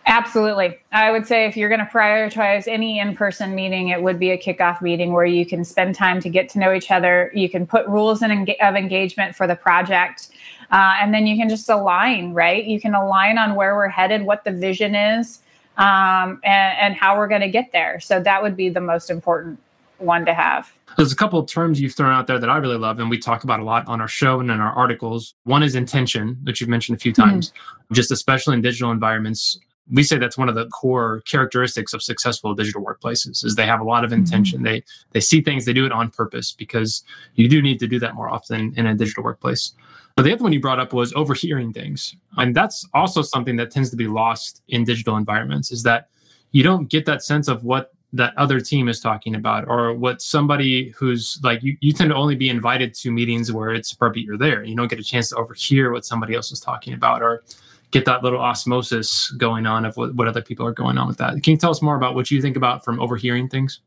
Absolutely. 0.08 0.80
I 0.94 1.12
would 1.12 1.28
say 1.28 1.46
if 1.46 1.58
you're 1.58 1.68
going 1.68 1.82
to 1.82 1.86
prioritize 1.86 2.66
any 2.66 3.00
in 3.00 3.14
person 3.14 3.54
meeting, 3.54 3.90
it 3.90 4.02
would 4.02 4.18
be 4.18 4.32
a 4.32 4.38
kickoff 4.38 4.82
meeting 4.82 5.12
where 5.12 5.26
you 5.26 5.46
can 5.46 5.66
spend 5.66 5.96
time 5.96 6.22
to 6.22 6.30
get 6.30 6.48
to 6.50 6.60
know 6.60 6.74
each 6.74 6.92
other. 6.92 7.30
You 7.36 7.50
can 7.50 7.68
put 7.68 7.86
rules 7.88 8.22
in, 8.22 8.48
of 8.62 8.76
engagement 8.76 9.36
for 9.36 9.48
the 9.48 9.56
project. 9.56 10.30
Uh, 10.72 10.96
and 11.02 11.14
then 11.14 11.28
you 11.28 11.36
can 11.36 11.50
just 11.50 11.70
align, 11.70 12.34
right? 12.34 12.64
You 12.64 12.80
can 12.80 12.96
align 12.96 13.38
on 13.38 13.56
where 13.56 13.76
we're 13.76 13.90
headed, 13.90 14.22
what 14.22 14.46
the 14.46 14.52
vision 14.52 14.96
is, 14.96 15.40
um, 15.78 16.40
and, 16.46 16.78
and 16.80 16.96
how 16.96 17.18
we're 17.18 17.28
going 17.28 17.42
to 17.42 17.50
get 17.50 17.74
there. 17.74 18.00
So 18.00 18.22
that 18.22 18.42
would 18.42 18.56
be 18.56 18.70
the 18.70 18.82
most 18.82 19.10
important 19.10 19.60
one 19.98 20.26
to 20.26 20.34
have. 20.34 20.72
There's 20.96 21.12
a 21.12 21.18
couple 21.18 21.38
of 21.38 21.48
terms 21.48 21.82
you've 21.82 21.96
thrown 21.96 22.14
out 22.14 22.28
there 22.28 22.40
that 22.40 22.50
I 22.50 22.58
really 22.58 22.78
love, 22.78 23.00
and 23.00 23.10
we 23.10 23.18
talk 23.18 23.44
about 23.44 23.60
a 23.60 23.64
lot 23.64 23.86
on 23.88 24.00
our 24.00 24.08
show 24.08 24.40
and 24.40 24.50
in 24.50 24.62
our 24.62 24.72
articles. 24.72 25.36
One 25.44 25.64
is 25.64 25.76
intention, 25.76 26.38
that 26.44 26.62
you've 26.62 26.70
mentioned 26.70 26.98
a 26.98 27.00
few 27.00 27.12
times, 27.12 27.50
mm-hmm. 27.50 27.94
just 27.94 28.12
especially 28.12 28.54
in 28.56 28.62
digital 28.62 28.92
environments 28.92 29.60
we 29.92 30.04
say 30.04 30.18
that's 30.18 30.38
one 30.38 30.50
of 30.50 30.56
the 30.56 30.68
core 30.68 31.22
characteristics 31.22 31.94
of 31.94 32.04
successful 32.04 32.54
digital 32.54 32.84
workplaces 32.84 33.44
is 33.46 33.56
they 33.56 33.66
have 33.66 33.80
a 33.80 33.86
lot 33.86 34.04
of 34.04 34.12
intention. 34.12 34.60
Mm-hmm. 34.60 34.66
they 34.66 34.84
they 35.14 35.20
see 35.20 35.42
things 35.42 35.66
they 35.66 35.74
do 35.74 35.86
it 35.86 35.92
on 35.92 36.10
purpose 36.10 36.52
because 36.52 37.04
you 37.36 37.48
do 37.48 37.62
need 37.62 37.80
to 37.80 37.88
do 37.88 38.00
that 38.00 38.16
more 38.16 38.30
often 38.30 38.74
in 38.76 38.86
a 38.86 38.96
digital 38.96 39.24
workplace. 39.24 39.74
But 40.16 40.24
the 40.24 40.34
other 40.34 40.44
one 40.44 40.52
you 40.52 40.60
brought 40.60 40.80
up 40.80 40.94
was 40.94 41.14
overhearing 41.14 41.74
things. 41.74 42.16
And 42.38 42.56
that's 42.56 42.88
also 42.94 43.22
something 43.22 43.56
that 43.58 43.70
tends 43.70 43.92
to 43.92 43.96
be 43.96 44.08
lost 44.08 44.64
in 44.68 44.84
digital 44.84 45.16
environments 45.16 45.72
is 45.72 45.84
that 45.84 46.10
you 46.52 46.64
don't 46.64 46.90
get 46.90 47.06
that 47.06 47.24
sense 47.24 47.48
of 47.48 47.64
what 47.64 47.94
that 48.14 48.34
other 48.38 48.60
team 48.60 48.88
is 48.88 49.00
talking 49.00 49.36
about 49.36 49.68
or 49.68 49.94
what 49.94 50.22
somebody 50.22 50.90
who's 50.98 51.40
like 51.44 51.62
you, 51.62 51.78
you 51.82 51.92
tend 51.92 52.10
to 52.10 52.16
only 52.16 52.36
be 52.36 52.50
invited 52.50 52.94
to 52.94 53.12
meetings 53.12 53.52
where 53.52 53.72
it's 53.72 53.92
appropriate 53.92 54.26
you're 54.26 54.38
there. 54.38 54.64
You 54.64 54.76
don't 54.76 54.88
get 54.88 55.00
a 55.00 55.04
chance 55.04 55.30
to 55.30 55.36
overhear 55.36 55.92
what 55.92 56.06
somebody 56.06 56.34
else 56.34 56.52
is 56.52 56.60
talking 56.60 56.94
about 56.94 57.22
or 57.22 57.44
get 57.92 58.06
that 58.06 58.24
little 58.24 58.40
osmosis 58.40 59.32
going 59.32 59.66
on 59.66 59.86
of 59.86 59.96
what, 59.98 60.14
what 60.16 60.28
other 60.28 60.42
people 60.42 60.66
are 60.66 60.72
going 60.72 60.98
on 60.98 61.08
with 61.08 61.18
that. 61.18 61.42
Can 61.44 61.52
you 61.52 61.58
tell 61.58 61.72
us 61.72 61.82
more 61.82 61.96
about 61.96 62.16
what 62.16 62.30
you 62.32 62.42
think 62.42 62.58
about 62.58 62.84
from 62.84 63.00
overhearing 63.00 63.48
things? 63.48 63.80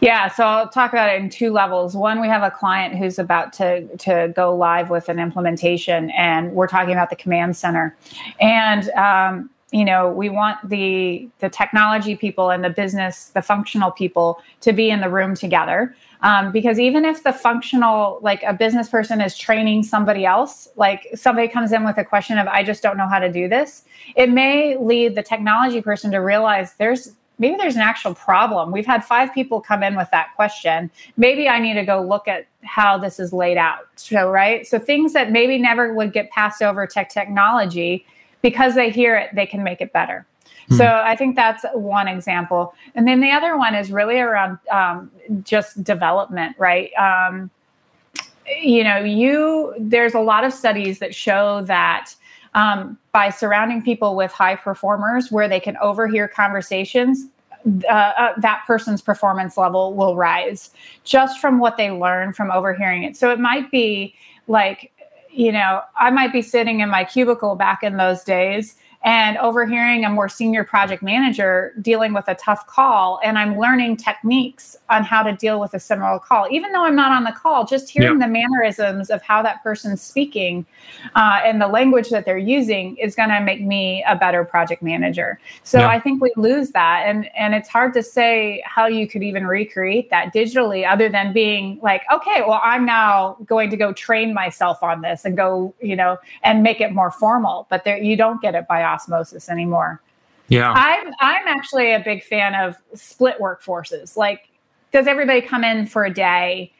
Yeah, 0.00 0.28
so 0.28 0.44
I'll 0.44 0.68
talk 0.68 0.92
about 0.92 1.14
it 1.14 1.20
in 1.20 1.28
two 1.28 1.52
levels. 1.52 1.94
One, 1.94 2.20
we 2.20 2.28
have 2.28 2.42
a 2.42 2.50
client 2.50 2.96
who's 2.96 3.18
about 3.18 3.52
to 3.54 3.86
to 3.98 4.32
go 4.34 4.56
live 4.56 4.88
with 4.88 5.10
an 5.10 5.18
implementation, 5.18 6.10
and 6.10 6.52
we're 6.52 6.66
talking 6.66 6.92
about 6.92 7.10
the 7.10 7.16
command 7.16 7.58
center. 7.58 7.94
And 8.40 8.88
um, 8.90 9.50
you 9.72 9.84
know 9.84 10.10
we 10.10 10.28
want 10.28 10.56
the 10.68 11.28
the 11.40 11.48
technology 11.48 12.16
people 12.16 12.50
and 12.50 12.62
the 12.62 12.70
business 12.70 13.26
the 13.28 13.42
functional 13.42 13.90
people 13.90 14.40
to 14.60 14.72
be 14.72 14.90
in 14.90 15.00
the 15.00 15.10
room 15.10 15.34
together 15.34 15.94
um, 16.26 16.50
because 16.50 16.80
even 16.80 17.04
if 17.04 17.22
the 17.22 17.32
functional 17.32 18.18
like 18.20 18.42
a 18.42 18.52
business 18.52 18.88
person 18.88 19.20
is 19.20 19.38
training 19.38 19.82
somebody 19.82 20.26
else 20.26 20.68
like 20.76 21.06
somebody 21.14 21.48
comes 21.48 21.72
in 21.72 21.84
with 21.84 21.96
a 21.96 22.04
question 22.04 22.36
of 22.36 22.46
i 22.48 22.62
just 22.62 22.82
don't 22.82 22.96
know 22.96 23.08
how 23.08 23.18
to 23.18 23.32
do 23.32 23.48
this 23.48 23.84
it 24.16 24.28
may 24.28 24.76
lead 24.76 25.14
the 25.14 25.22
technology 25.22 25.80
person 25.80 26.10
to 26.10 26.18
realize 26.18 26.74
there's 26.74 27.12
maybe 27.38 27.56
there's 27.56 27.76
an 27.76 27.82
actual 27.82 28.14
problem. 28.14 28.72
We've 28.72 28.86
had 28.86 29.04
five 29.04 29.32
people 29.34 29.60
come 29.60 29.82
in 29.82 29.94
with 29.94 30.08
that 30.10 30.28
question. 30.36 30.90
Maybe 31.16 31.48
I 31.48 31.58
need 31.58 31.74
to 31.74 31.84
go 31.84 32.00
look 32.00 32.28
at 32.28 32.46
how 32.64 32.98
this 32.98 33.20
is 33.20 33.32
laid 33.32 33.58
out. 33.58 33.86
So, 33.96 34.30
right? 34.30 34.66
So, 34.66 34.78
things 34.78 35.12
that 35.12 35.30
maybe 35.30 35.58
never 35.58 35.92
would 35.92 36.12
get 36.12 36.30
passed 36.30 36.62
over 36.62 36.86
to 36.86 37.04
technology, 37.04 38.06
because 38.42 38.74
they 38.74 38.90
hear 38.90 39.16
it, 39.16 39.34
they 39.34 39.46
can 39.46 39.62
make 39.62 39.80
it 39.80 39.92
better. 39.92 40.26
Hmm. 40.68 40.74
So, 40.74 40.86
I 40.86 41.16
think 41.16 41.36
that's 41.36 41.64
one 41.74 42.08
example. 42.08 42.74
And 42.94 43.06
then 43.06 43.20
the 43.20 43.30
other 43.30 43.56
one 43.56 43.74
is 43.74 43.92
really 43.92 44.18
around 44.18 44.58
um, 44.70 45.10
just 45.42 45.82
development, 45.82 46.56
right? 46.58 46.92
Um, 46.94 47.50
you 48.60 48.84
know, 48.84 48.98
you, 48.98 49.74
there's 49.78 50.14
a 50.14 50.20
lot 50.20 50.44
of 50.44 50.52
studies 50.52 50.98
that 51.00 51.14
show 51.14 51.62
that 51.62 52.14
um, 52.54 52.98
by 53.12 53.30
surrounding 53.30 53.82
people 53.82 54.16
with 54.16 54.32
high 54.32 54.56
performers 54.56 55.30
where 55.30 55.48
they 55.48 55.60
can 55.60 55.76
overhear 55.76 56.26
conversations 56.26 57.26
uh, 57.88 57.92
uh, 57.92 58.32
that 58.38 58.62
person's 58.66 59.02
performance 59.02 59.56
level 59.56 59.94
will 59.94 60.14
rise 60.14 60.70
just 61.02 61.40
from 61.40 61.58
what 61.58 61.76
they 61.76 61.90
learn 61.90 62.32
from 62.32 62.50
overhearing 62.50 63.02
it 63.02 63.16
so 63.16 63.30
it 63.30 63.40
might 63.40 63.68
be 63.72 64.14
like 64.46 64.92
you 65.32 65.50
know 65.50 65.82
i 65.98 66.08
might 66.08 66.32
be 66.32 66.40
sitting 66.40 66.78
in 66.78 66.88
my 66.88 67.02
cubicle 67.02 67.56
back 67.56 67.82
in 67.82 67.96
those 67.96 68.22
days 68.22 68.76
and 69.06 69.38
overhearing 69.38 70.04
a 70.04 70.10
more 70.10 70.28
senior 70.28 70.64
project 70.64 71.00
manager 71.00 71.72
dealing 71.80 72.12
with 72.12 72.24
a 72.26 72.34
tough 72.34 72.66
call 72.66 73.20
and 73.22 73.38
i'm 73.38 73.56
learning 73.56 73.96
techniques 73.96 74.76
on 74.90 75.04
how 75.04 75.22
to 75.22 75.32
deal 75.36 75.60
with 75.60 75.72
a 75.74 75.78
similar 75.78 76.18
call 76.18 76.46
even 76.50 76.72
though 76.72 76.84
i'm 76.84 76.96
not 76.96 77.12
on 77.12 77.22
the 77.22 77.32
call 77.32 77.64
just 77.64 77.88
hearing 77.88 78.18
yep. 78.18 78.26
the 78.26 78.32
mannerisms 78.32 79.08
of 79.08 79.22
how 79.22 79.40
that 79.40 79.62
person's 79.62 80.02
speaking 80.02 80.66
uh, 81.14 81.40
and 81.44 81.62
the 81.62 81.68
language 81.68 82.10
that 82.10 82.24
they're 82.24 82.36
using 82.36 82.96
is 82.96 83.14
going 83.14 83.28
to 83.28 83.40
make 83.40 83.62
me 83.62 84.04
a 84.08 84.16
better 84.16 84.44
project 84.44 84.82
manager 84.82 85.38
so 85.62 85.78
yep. 85.78 85.88
i 85.88 86.00
think 86.00 86.20
we 86.20 86.32
lose 86.36 86.70
that 86.72 87.04
and 87.06 87.30
and 87.36 87.54
it's 87.54 87.68
hard 87.68 87.94
to 87.94 88.02
say 88.02 88.60
how 88.66 88.86
you 88.86 89.06
could 89.06 89.22
even 89.22 89.46
recreate 89.46 90.10
that 90.10 90.34
digitally 90.34 90.84
other 90.90 91.08
than 91.08 91.32
being 91.32 91.78
like 91.80 92.02
okay 92.12 92.42
well 92.44 92.60
i'm 92.64 92.84
now 92.84 93.36
going 93.46 93.70
to 93.70 93.76
go 93.76 93.92
train 93.92 94.34
myself 94.34 94.82
on 94.82 95.00
this 95.00 95.24
and 95.24 95.36
go 95.36 95.72
you 95.80 95.94
know 95.94 96.18
and 96.42 96.64
make 96.64 96.80
it 96.80 96.92
more 96.92 97.12
formal 97.12 97.68
but 97.70 97.84
there 97.84 97.96
you 97.96 98.16
don't 98.16 98.42
get 98.42 98.56
it 98.56 98.66
by 98.66 98.82
osmosis 98.96 99.48
anymore. 99.48 100.00
Yeah. 100.48 100.72
I'm 100.72 101.12
I'm 101.20 101.46
actually 101.46 101.92
a 101.92 102.00
big 102.00 102.22
fan 102.22 102.54
of 102.54 102.76
split 102.94 103.38
workforces. 103.40 104.16
Like, 104.16 104.48
does 104.92 105.06
everybody 105.06 105.42
come 105.42 105.64
in 105.64 105.86
for 105.86 106.04
a 106.04 106.12
day 106.12 106.72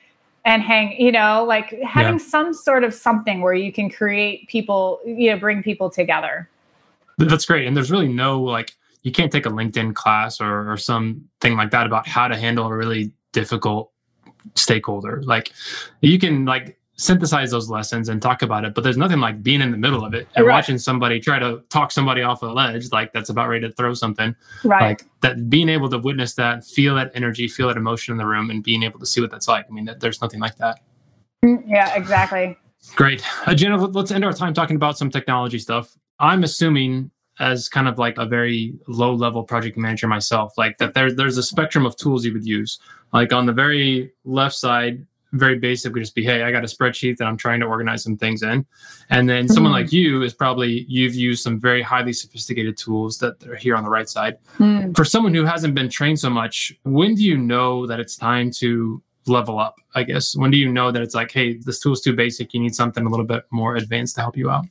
and 0.47 0.63
hang, 0.63 0.99
you 0.99 1.11
know, 1.11 1.45
like 1.45 1.71
having 1.83 2.15
yeah. 2.15 2.25
some 2.25 2.55
sort 2.55 2.85
of 2.85 2.95
something 2.95 3.41
where 3.41 3.53
you 3.53 3.73
can 3.73 3.91
create 3.91 4.49
people, 4.49 5.01
you 5.05 5.31
know, 5.31 5.39
bring 5.39 5.63
people 5.63 5.91
together. 5.91 6.49
That's 7.19 7.45
great. 7.45 7.67
And 7.67 7.77
there's 7.77 7.91
really 7.91 8.09
no 8.09 8.41
like 8.41 8.73
you 9.03 9.11
can't 9.11 9.33
take 9.33 9.45
a 9.45 9.51
LinkedIn 9.51 9.95
class 9.95 10.41
or, 10.41 10.71
or 10.71 10.77
something 10.77 11.57
like 11.57 11.71
that 11.73 11.87
about 11.87 12.07
how 12.07 12.29
to 12.29 12.37
handle 12.37 12.67
a 12.67 12.75
really 12.75 13.13
difficult 13.33 13.91
stakeholder. 14.55 15.23
Like 15.25 15.53
you 16.01 16.19
can 16.19 16.45
like 16.45 16.79
synthesize 16.97 17.51
those 17.51 17.69
lessons 17.69 18.09
and 18.09 18.23
talk 18.23 18.41
about 18.41 18.65
it 18.65 18.75
but 18.75 18.83
there's 18.83 18.97
nothing 18.97 19.21
like 19.21 19.43
being 19.43 19.61
in 19.61 19.71
the 19.71 19.77
middle 19.77 20.05
of 20.05 20.15
it 20.15 20.27
and 20.35 20.47
right. 20.47 20.55
watching 20.55 20.79
somebody 20.79 21.21
try 21.21 21.39
to 21.39 21.63
talk 21.69 21.91
somebody 21.91 22.23
off 22.23 22.43
a 22.43 22.47
ledge 22.47 22.91
like 22.91 23.13
that's 23.13 23.29
about 23.29 23.49
ready 23.49 23.67
to 23.67 23.75
throw 23.75 23.95
something. 23.95 24.35
Right. 24.65 24.89
Like 24.89 25.05
that 25.21 25.49
being 25.51 25.69
able 25.69 25.89
to 25.91 25.99
witness 25.99 26.35
that 26.35 26.65
feel 26.65 26.95
that 26.97 27.11
energy 27.15 27.49
feel 27.49 27.69
that 27.69 27.77
emotion 27.77 28.13
in 28.13 28.19
the 28.19 28.27
room 28.27 28.51
and 28.51 28.63
being 28.63 28.83
able 28.83 28.99
to 29.01 29.07
see 29.07 29.21
what 29.21 29.31
that's 29.31 29.49
like. 29.49 29.67
I 29.69 29.73
mean 29.73 29.85
that, 29.87 30.01
there's 30.01 30.21
nothing 30.21 30.41
like 30.41 30.57
that. 30.57 30.81
Mm, 31.45 31.63
yeah 31.67 31.95
exactly. 31.95 32.57
Great. 32.95 33.23
Uh, 33.47 33.55
Jana 33.55 33.77
let's 33.77 34.11
end 34.11 34.25
our 34.25 34.33
time 34.33 34.55
talking 34.55 34.77
about 34.77 34.99
some 34.99 35.11
technology 35.11 35.59
stuff. 35.59 35.97
I'm 36.19 36.45
assuming 36.45 37.11
as 37.39 37.69
kind 37.69 37.87
of 37.87 37.99
like 37.99 38.17
a 38.17 38.25
very 38.25 38.75
low 38.89 39.13
level 39.13 39.43
project 39.45 39.77
manager 39.77 40.09
myself 40.09 40.55
like 40.57 40.79
that 40.79 40.95
there, 40.95 41.13
there's 41.13 41.37
a 41.37 41.43
spectrum 41.43 41.85
of 41.85 41.95
tools 41.97 42.25
you 42.25 42.33
would 42.33 42.47
use. 42.47 42.79
Like 43.13 43.33
on 43.33 43.47
the 43.47 43.53
very 43.53 44.13
left 44.25 44.55
side 44.55 45.07
very 45.39 45.59
basic 45.59 45.93
would 45.93 46.01
just 46.01 46.15
be, 46.15 46.25
hey, 46.25 46.43
I 46.43 46.51
got 46.51 46.65
a 46.65 46.67
spreadsheet 46.67 47.17
that 47.19 47.27
I'm 47.27 47.37
trying 47.37 47.61
to 47.61 47.67
organize 47.67 48.03
some 48.03 48.17
things 48.17 48.43
in. 48.43 48.67
And 49.11 49.29
then 49.29 49.45
mm-hmm. 49.45 49.55
someone 49.55 49.73
like 49.73 49.93
you 49.93 50.23
is 50.23 50.35
probably 50.35 50.85
you've 50.89 51.15
used 51.15 51.43
some 51.43 51.61
very 51.61 51.83
highly 51.83 52.13
sophisticated 52.13 52.77
tools 52.77 53.19
that 53.19 53.45
are 53.47 53.57
here 53.57 53.77
on 53.77 53.85
the 53.85 53.91
right 53.91 54.09
side. 54.09 54.39
Mm. 54.59 54.97
For 54.97 55.05
someone 55.05 55.35
who 55.35 55.45
hasn't 55.45 55.75
been 55.75 55.89
trained 55.89 56.19
so 56.19 56.31
much, 56.31 56.73
when 56.85 57.15
do 57.15 57.23
you 57.23 57.37
know 57.37 57.87
that 57.87 58.01
it's 58.01 58.17
time 58.17 58.51
to 58.59 59.03
level 59.27 59.59
up? 59.59 59.77
I 59.95 60.03
guess 60.03 60.37
when 60.37 60.51
do 60.51 60.57
you 60.57 60.71
know 60.71 60.91
that 60.91 61.03
it's 61.03 61.15
like, 61.15 61.33
hey, 61.33 61.59
this 61.59 61.81
tool's 61.81 62.01
too 62.01 62.15
basic, 62.15 62.55
you 62.55 62.61
need 62.61 62.75
something 62.75 63.05
a 63.05 63.09
little 63.09 63.27
bit 63.27 63.45
more 63.51 63.77
advanced 63.77 64.15
to 64.17 64.21
help 64.21 64.37
you 64.37 64.51
out? 64.51 64.67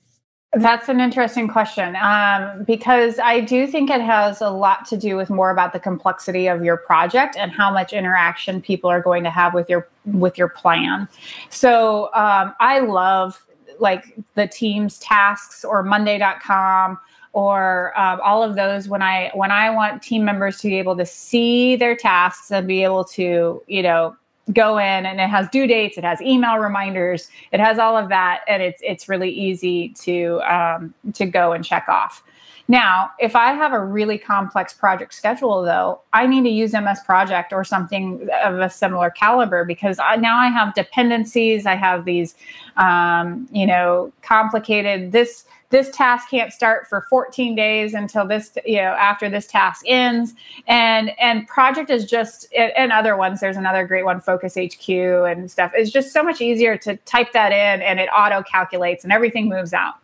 That's 0.56 0.88
an 0.88 1.02
interesting 1.02 1.50
question 1.50 1.98
um, 1.98 2.64
because 2.64 3.20
I 3.20 3.42
do 3.42 3.68
think 3.68 3.90
it 3.90 4.00
has 4.00 4.40
a 4.40 4.50
lot 4.50 4.86
to 4.86 4.98
do 4.98 5.18
with 5.18 5.30
more 5.30 5.50
about 5.50 5.74
the 5.74 5.80
complexity 5.80 6.48
of 6.48 6.64
your 6.64 6.78
project 6.78 7.36
and 7.36 7.52
how 7.52 7.74
much 7.74 7.92
interaction 7.92 8.62
people 8.62 8.90
are 8.90 9.02
going 9.02 9.26
to 9.26 9.30
have 9.30 9.54
with 9.54 9.70
your 9.70 9.90
with 10.06 10.38
your 10.38 10.48
plan. 10.48 11.10
So 11.50 12.06
um, 12.14 12.56
I 12.62 12.80
love 12.80 13.46
like 13.80 14.06
the 14.36 14.48
Teams 14.48 14.98
tasks 15.00 15.66
or 15.66 15.84
Monday.com 15.84 17.00
or 17.34 17.92
um, 18.00 18.22
all 18.24 18.42
of 18.42 18.56
those 18.56 18.88
when 18.88 19.02
I 19.02 19.32
when 19.34 19.52
I 19.52 19.70
want 19.70 20.02
team 20.02 20.24
members 20.24 20.60
to 20.60 20.70
be 20.70 20.80
able 20.80 20.96
to 20.96 21.06
see 21.06 21.76
their 21.76 21.98
tasks 21.98 22.50
and 22.50 22.66
be 22.66 22.82
able 22.82 23.04
to 23.06 23.62
you 23.68 23.84
know 23.84 24.16
go 24.54 24.78
in 24.78 25.06
and 25.06 25.20
it 25.20 25.30
has 25.30 25.50
due 25.50 25.66
dates 25.66 25.98
it 25.98 26.04
has 26.04 26.22
email 26.22 26.58
reminders 26.58 27.30
it 27.52 27.60
has 27.60 27.80
all 27.80 27.98
of 27.98 28.10
that 28.10 28.42
and 28.48 28.62
it's 28.62 28.82
it's 28.84 29.10
really 29.10 29.32
easy 29.32 29.90
to 29.90 30.40
um, 30.42 30.94
to 31.14 31.26
go 31.26 31.52
and 31.52 31.66
check 31.66 31.88
off. 31.90 32.24
Now 32.68 33.12
if 33.20 33.36
i 33.36 33.54
have 33.54 33.74
a 33.74 33.84
really 33.84 34.18
complex 34.18 34.74
project 34.74 35.14
schedule 35.14 35.62
though 35.62 36.02
i 36.14 36.26
need 36.26 36.44
to 36.44 36.50
use 36.50 36.74
ms 36.74 37.00
project 37.06 37.54
or 37.54 37.64
something 37.64 38.28
of 38.44 38.60
a 38.60 38.70
similar 38.70 39.12
caliber 39.12 39.66
because 39.66 40.00
I, 40.00 40.16
now 40.16 40.38
i 40.38 40.48
have 40.48 40.74
dependencies 40.74 41.68
i 41.68 41.76
have 41.76 42.06
these 42.06 42.34
um, 42.78 43.48
you 43.52 43.68
know 43.68 44.12
complicated 44.24 45.12
this 45.12 45.46
this 45.70 45.90
task 45.92 46.30
can't 46.30 46.54
start 46.54 46.88
for 46.88 47.06
14 47.10 47.56
days 47.56 47.94
until 47.94 48.28
this 48.28 48.58
you 48.66 48.78
know 48.78 48.94
after 48.94 49.30
this 49.30 49.48
task 49.48 49.84
ends 49.88 50.34
and 50.68 51.12
and 51.20 51.48
project 51.48 51.90
is 51.90 52.06
just 52.06 52.52
and 52.54 52.92
other 52.92 53.18
ones 53.18 53.40
there's 53.40 53.58
another 53.58 53.86
great 53.86 54.06
one 54.06 54.20
focus 54.20 54.56
hq 54.56 54.90
and 54.90 55.50
stuff 55.50 55.72
it's 55.76 55.92
just 55.92 56.12
so 56.14 56.24
much 56.24 56.42
easier 56.42 56.78
to 56.78 56.96
type 56.98 57.34
that 57.34 57.52
in 57.52 57.82
and 57.82 58.00
it 58.00 58.10
auto 58.16 58.44
calculates 58.44 59.04
and 59.04 59.12
everything 59.12 59.50
moves 59.50 59.74
out 59.74 59.96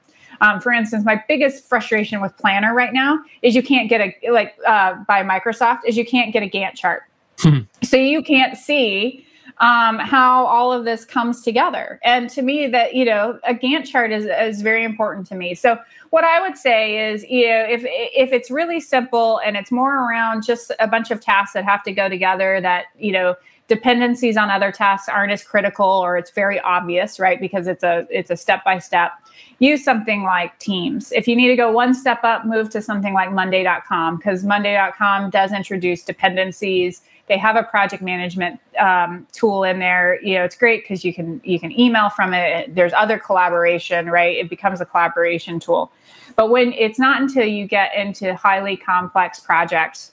um, 0.41 0.59
for 0.59 0.71
instance, 0.71 1.05
my 1.05 1.23
biggest 1.27 1.69
frustration 1.69 2.19
with 2.19 2.35
Planner 2.37 2.73
right 2.73 2.93
now 2.93 3.19
is 3.43 3.55
you 3.55 3.61
can't 3.61 3.87
get 3.89 4.01
a 4.01 4.31
like 4.31 4.57
uh, 4.65 4.95
by 5.07 5.23
Microsoft 5.23 5.81
is 5.85 5.95
you 5.95 6.05
can't 6.05 6.33
get 6.33 6.41
a 6.41 6.47
Gantt 6.47 6.73
chart. 6.73 7.03
Hmm. 7.39 7.59
so 7.83 7.97
you 7.97 8.21
can't 8.21 8.55
see 8.55 9.25
um, 9.57 9.99
how 9.99 10.45
all 10.45 10.71
of 10.71 10.85
this 10.85 11.05
comes 11.05 11.41
together. 11.41 11.99
And 12.03 12.29
to 12.31 12.41
me, 12.41 12.67
that 12.67 12.93
you 12.93 13.05
know, 13.05 13.39
a 13.47 13.53
Gantt 13.53 13.85
chart 13.85 14.11
is 14.11 14.25
is 14.25 14.61
very 14.61 14.83
important 14.83 15.27
to 15.27 15.35
me. 15.35 15.55
So 15.55 15.77
what 16.09 16.23
I 16.23 16.41
would 16.41 16.57
say 16.57 17.11
is, 17.11 17.23
you 17.23 17.47
know, 17.47 17.65
if 17.69 17.83
if 17.85 18.31
it's 18.31 18.51
really 18.51 18.79
simple 18.79 19.39
and 19.39 19.55
it's 19.55 19.71
more 19.71 19.95
around 19.95 20.43
just 20.43 20.71
a 20.79 20.87
bunch 20.87 21.11
of 21.11 21.21
tasks 21.21 21.53
that 21.53 21.65
have 21.65 21.83
to 21.83 21.91
go 21.91 22.09
together, 22.09 22.59
that 22.61 22.85
you 22.97 23.11
know 23.11 23.35
dependencies 23.71 24.35
on 24.35 24.49
other 24.49 24.69
tasks 24.69 25.07
aren't 25.07 25.31
as 25.31 25.43
critical 25.43 25.85
or 25.85 26.17
it's 26.17 26.31
very 26.31 26.59
obvious 26.59 27.21
right 27.21 27.39
because 27.39 27.67
it's 27.67 27.85
a 27.85 28.05
it's 28.09 28.29
a 28.29 28.35
step 28.35 28.65
by 28.65 28.77
step 28.77 29.13
use 29.59 29.81
something 29.81 30.23
like 30.23 30.59
teams 30.59 31.13
if 31.13 31.25
you 31.25 31.37
need 31.37 31.47
to 31.47 31.55
go 31.55 31.71
one 31.71 31.93
step 31.93 32.21
up 32.25 32.45
move 32.45 32.69
to 32.69 32.81
something 32.81 33.13
like 33.13 33.31
monday.com 33.31 34.17
because 34.17 34.43
monday.com 34.43 35.29
does 35.29 35.53
introduce 35.53 36.03
dependencies 36.03 37.01
they 37.31 37.37
have 37.37 37.55
a 37.55 37.63
project 37.63 38.03
management 38.03 38.59
um, 38.77 39.25
tool 39.31 39.63
in 39.63 39.79
there. 39.79 40.21
You 40.21 40.35
know 40.35 40.43
it's 40.43 40.57
great 40.57 40.83
because 40.83 41.05
you 41.05 41.13
can 41.13 41.39
you 41.45 41.61
can 41.61 41.71
email 41.79 42.09
from 42.09 42.33
it. 42.33 42.75
There's 42.75 42.91
other 42.91 43.17
collaboration 43.17 44.09
right? 44.09 44.35
It 44.35 44.49
becomes 44.49 44.81
a 44.81 44.85
collaboration 44.85 45.57
tool. 45.57 45.93
But 46.35 46.49
when 46.49 46.73
it's 46.73 46.99
not 46.99 47.21
until 47.21 47.45
you 47.45 47.67
get 47.67 47.95
into 47.95 48.35
highly 48.35 48.75
complex 48.75 49.39
projects 49.39 50.11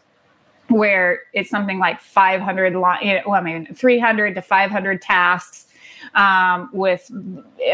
where 0.68 1.22
it's 1.32 1.50
something 1.50 1.80
like 1.80 1.98
500 1.98 2.76
well 2.76 2.98
i 3.32 3.40
mean 3.40 3.66
300 3.74 4.34
to 4.34 4.42
500 4.42 5.00
tasks 5.00 5.66
um, 6.14 6.68
with 6.74 7.10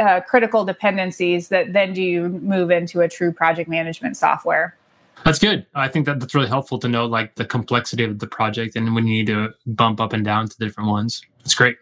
uh, 0.01 0.21
critical 0.21 0.65
dependencies 0.65 1.49
that 1.49 1.73
then 1.73 1.93
do 1.93 2.01
you 2.01 2.29
move 2.29 2.71
into 2.71 3.01
a 3.01 3.09
true 3.09 3.33
project 3.33 3.69
management 3.69 4.17
software 4.17 4.77
that's 5.25 5.39
good. 5.39 5.67
I 5.75 5.89
think 5.89 6.07
that 6.07 6.21
that's 6.21 6.35
really 6.35 6.49
helpful 6.49 6.79
to 6.79 6.89
know 6.89 7.07
like 7.07 7.35
the 7.35 7.45
complexity 7.45 8.05
of 8.05 8.19
the 8.19 8.27
project 8.27 8.77
and 8.77 8.95
when 8.95 9.07
you 9.07 9.19
need 9.19 9.27
to 9.29 9.55
bump 9.67 10.01
up 10.01 10.13
and 10.13 10.25
down 10.25 10.49
to 10.49 10.59
different 10.59 10.91
ones. 10.91 11.23
That's 11.39 11.55
great. 11.55 11.77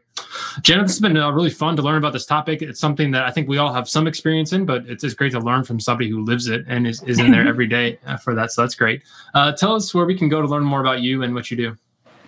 Jana, 0.61 0.83
this 0.83 0.93
has 0.93 1.01
been 1.01 1.17
uh, 1.17 1.31
really 1.31 1.51
fun 1.51 1.75
to 1.77 1.83
learn 1.83 1.97
about 1.97 2.13
this 2.13 2.27
topic. 2.27 2.63
It's 2.63 2.79
something 2.79 3.11
that 3.13 3.25
I 3.25 3.31
think 3.31 3.49
we 3.49 3.59
all 3.59 3.73
have 3.73 3.89
some 3.89 4.07
experience 4.07 4.53
in, 4.53 4.67
but 4.67 4.87
it's, 4.87 5.03
it's 5.03 5.15
great 5.15 5.33
to 5.33 5.41
learn 5.41 5.65
from 5.65 5.81
somebody 5.81 6.11
who 6.11 6.23
lives 6.25 6.49
it 6.49 6.65
and 6.69 6.87
is, 6.87 7.03
is 7.05 7.19
in 7.19 7.31
there 7.31 7.47
every 7.49 7.67
day 7.67 7.99
uh, 8.07 8.17
for 8.17 8.35
that. 8.35 8.53
So 8.53 8.63
that's 8.63 8.75
great. 8.75 9.03
Uh, 9.35 9.53
tell 9.53 9.75
us 9.75 9.95
where 9.95 10.05
we 10.05 10.17
can 10.17 10.29
go 10.29 10.43
to 10.43 10.47
learn 10.47 10.65
more 10.65 10.81
about 10.81 11.01
you 11.01 11.23
and 11.23 11.35
what 11.35 11.51
you 11.51 11.57
do. 11.57 11.77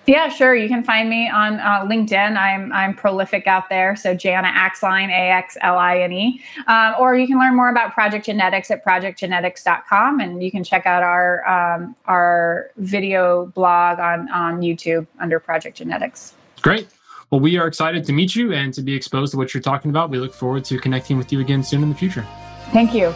Yeah, 0.06 0.28
sure. 0.28 0.54
You 0.54 0.68
can 0.68 0.84
find 0.84 1.08
me 1.08 1.30
on 1.30 1.60
uh, 1.60 1.86
LinkedIn. 1.86 2.36
I'm 2.36 2.72
I'm 2.72 2.94
prolific 2.94 3.46
out 3.46 3.68
there. 3.70 3.96
So 3.96 4.14
Jana 4.14 4.48
Axline, 4.48 5.08
A 5.08 5.30
X 5.30 5.56
L 5.62 5.78
I 5.78 6.00
N 6.00 6.12
E. 6.12 6.40
Um, 6.66 6.94
or 6.98 7.16
you 7.16 7.26
can 7.26 7.38
learn 7.38 7.54
more 7.56 7.70
about 7.70 7.94
Project 7.94 8.26
Genetics 8.26 8.70
at 8.70 8.84
projectgenetics.com, 8.84 10.20
and 10.20 10.42
you 10.42 10.50
can 10.50 10.62
check 10.62 10.84
out 10.84 11.02
our 11.02 11.46
um, 11.48 11.96
our 12.06 12.70
video 12.76 13.46
blog 13.46 13.98
on 13.98 14.30
on 14.30 14.60
YouTube 14.60 15.06
under 15.20 15.40
Project 15.40 15.76
Genetics. 15.78 16.34
Great. 16.60 16.88
Well, 17.30 17.40
we 17.40 17.56
are 17.56 17.66
excited 17.66 18.04
to 18.04 18.12
meet 18.12 18.36
you 18.36 18.52
and 18.52 18.72
to 18.74 18.82
be 18.82 18.94
exposed 18.94 19.32
to 19.32 19.38
what 19.38 19.54
you're 19.54 19.62
talking 19.62 19.90
about. 19.90 20.10
We 20.10 20.18
look 20.18 20.34
forward 20.34 20.64
to 20.66 20.78
connecting 20.78 21.16
with 21.16 21.32
you 21.32 21.40
again 21.40 21.62
soon 21.62 21.82
in 21.82 21.88
the 21.88 21.94
future. 21.94 22.26
Thank 22.72 22.94
you. 22.94 23.14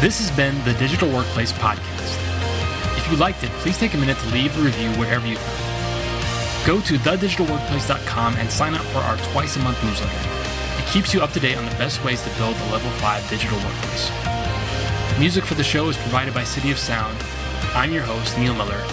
This 0.00 0.18
has 0.20 0.30
been 0.36 0.56
the 0.64 0.74
Digital 0.78 1.10
Workplace 1.12 1.52
Podcast. 1.52 2.27
If 3.08 3.12
you 3.12 3.20
liked 3.20 3.42
it, 3.42 3.50
please 3.62 3.78
take 3.78 3.94
a 3.94 3.96
minute 3.96 4.18
to 4.18 4.28
leave 4.34 4.54
a 4.58 4.60
review 4.60 4.90
wherever 5.00 5.26
you 5.26 5.36
found 5.36 6.66
Go 6.66 6.78
to 6.82 6.98
thedigitalworkplace.com 6.98 8.36
and 8.36 8.50
sign 8.50 8.74
up 8.74 8.82
for 8.82 8.98
our 8.98 9.16
twice 9.32 9.56
a 9.56 9.60
month 9.60 9.82
newsletter. 9.82 10.28
It 10.78 10.86
keeps 10.92 11.14
you 11.14 11.22
up 11.22 11.32
to 11.32 11.40
date 11.40 11.56
on 11.56 11.64
the 11.64 11.74
best 11.76 12.04
ways 12.04 12.22
to 12.24 12.28
build 12.36 12.54
a 12.54 12.70
level 12.70 12.90
5 12.90 13.30
digital 13.30 13.56
workplace. 13.56 14.10
Music 15.18 15.46
for 15.46 15.54
the 15.54 15.64
show 15.64 15.88
is 15.88 15.96
provided 15.96 16.34
by 16.34 16.44
City 16.44 16.70
of 16.70 16.78
Sound. 16.78 17.16
I'm 17.74 17.94
your 17.94 18.02
host, 18.02 18.36
Neil 18.36 18.54
Miller. 18.54 18.84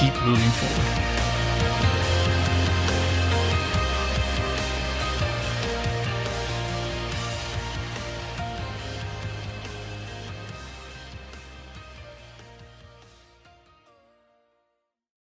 Keep 0.00 0.20
moving 0.24 0.50
forward. 0.50 0.99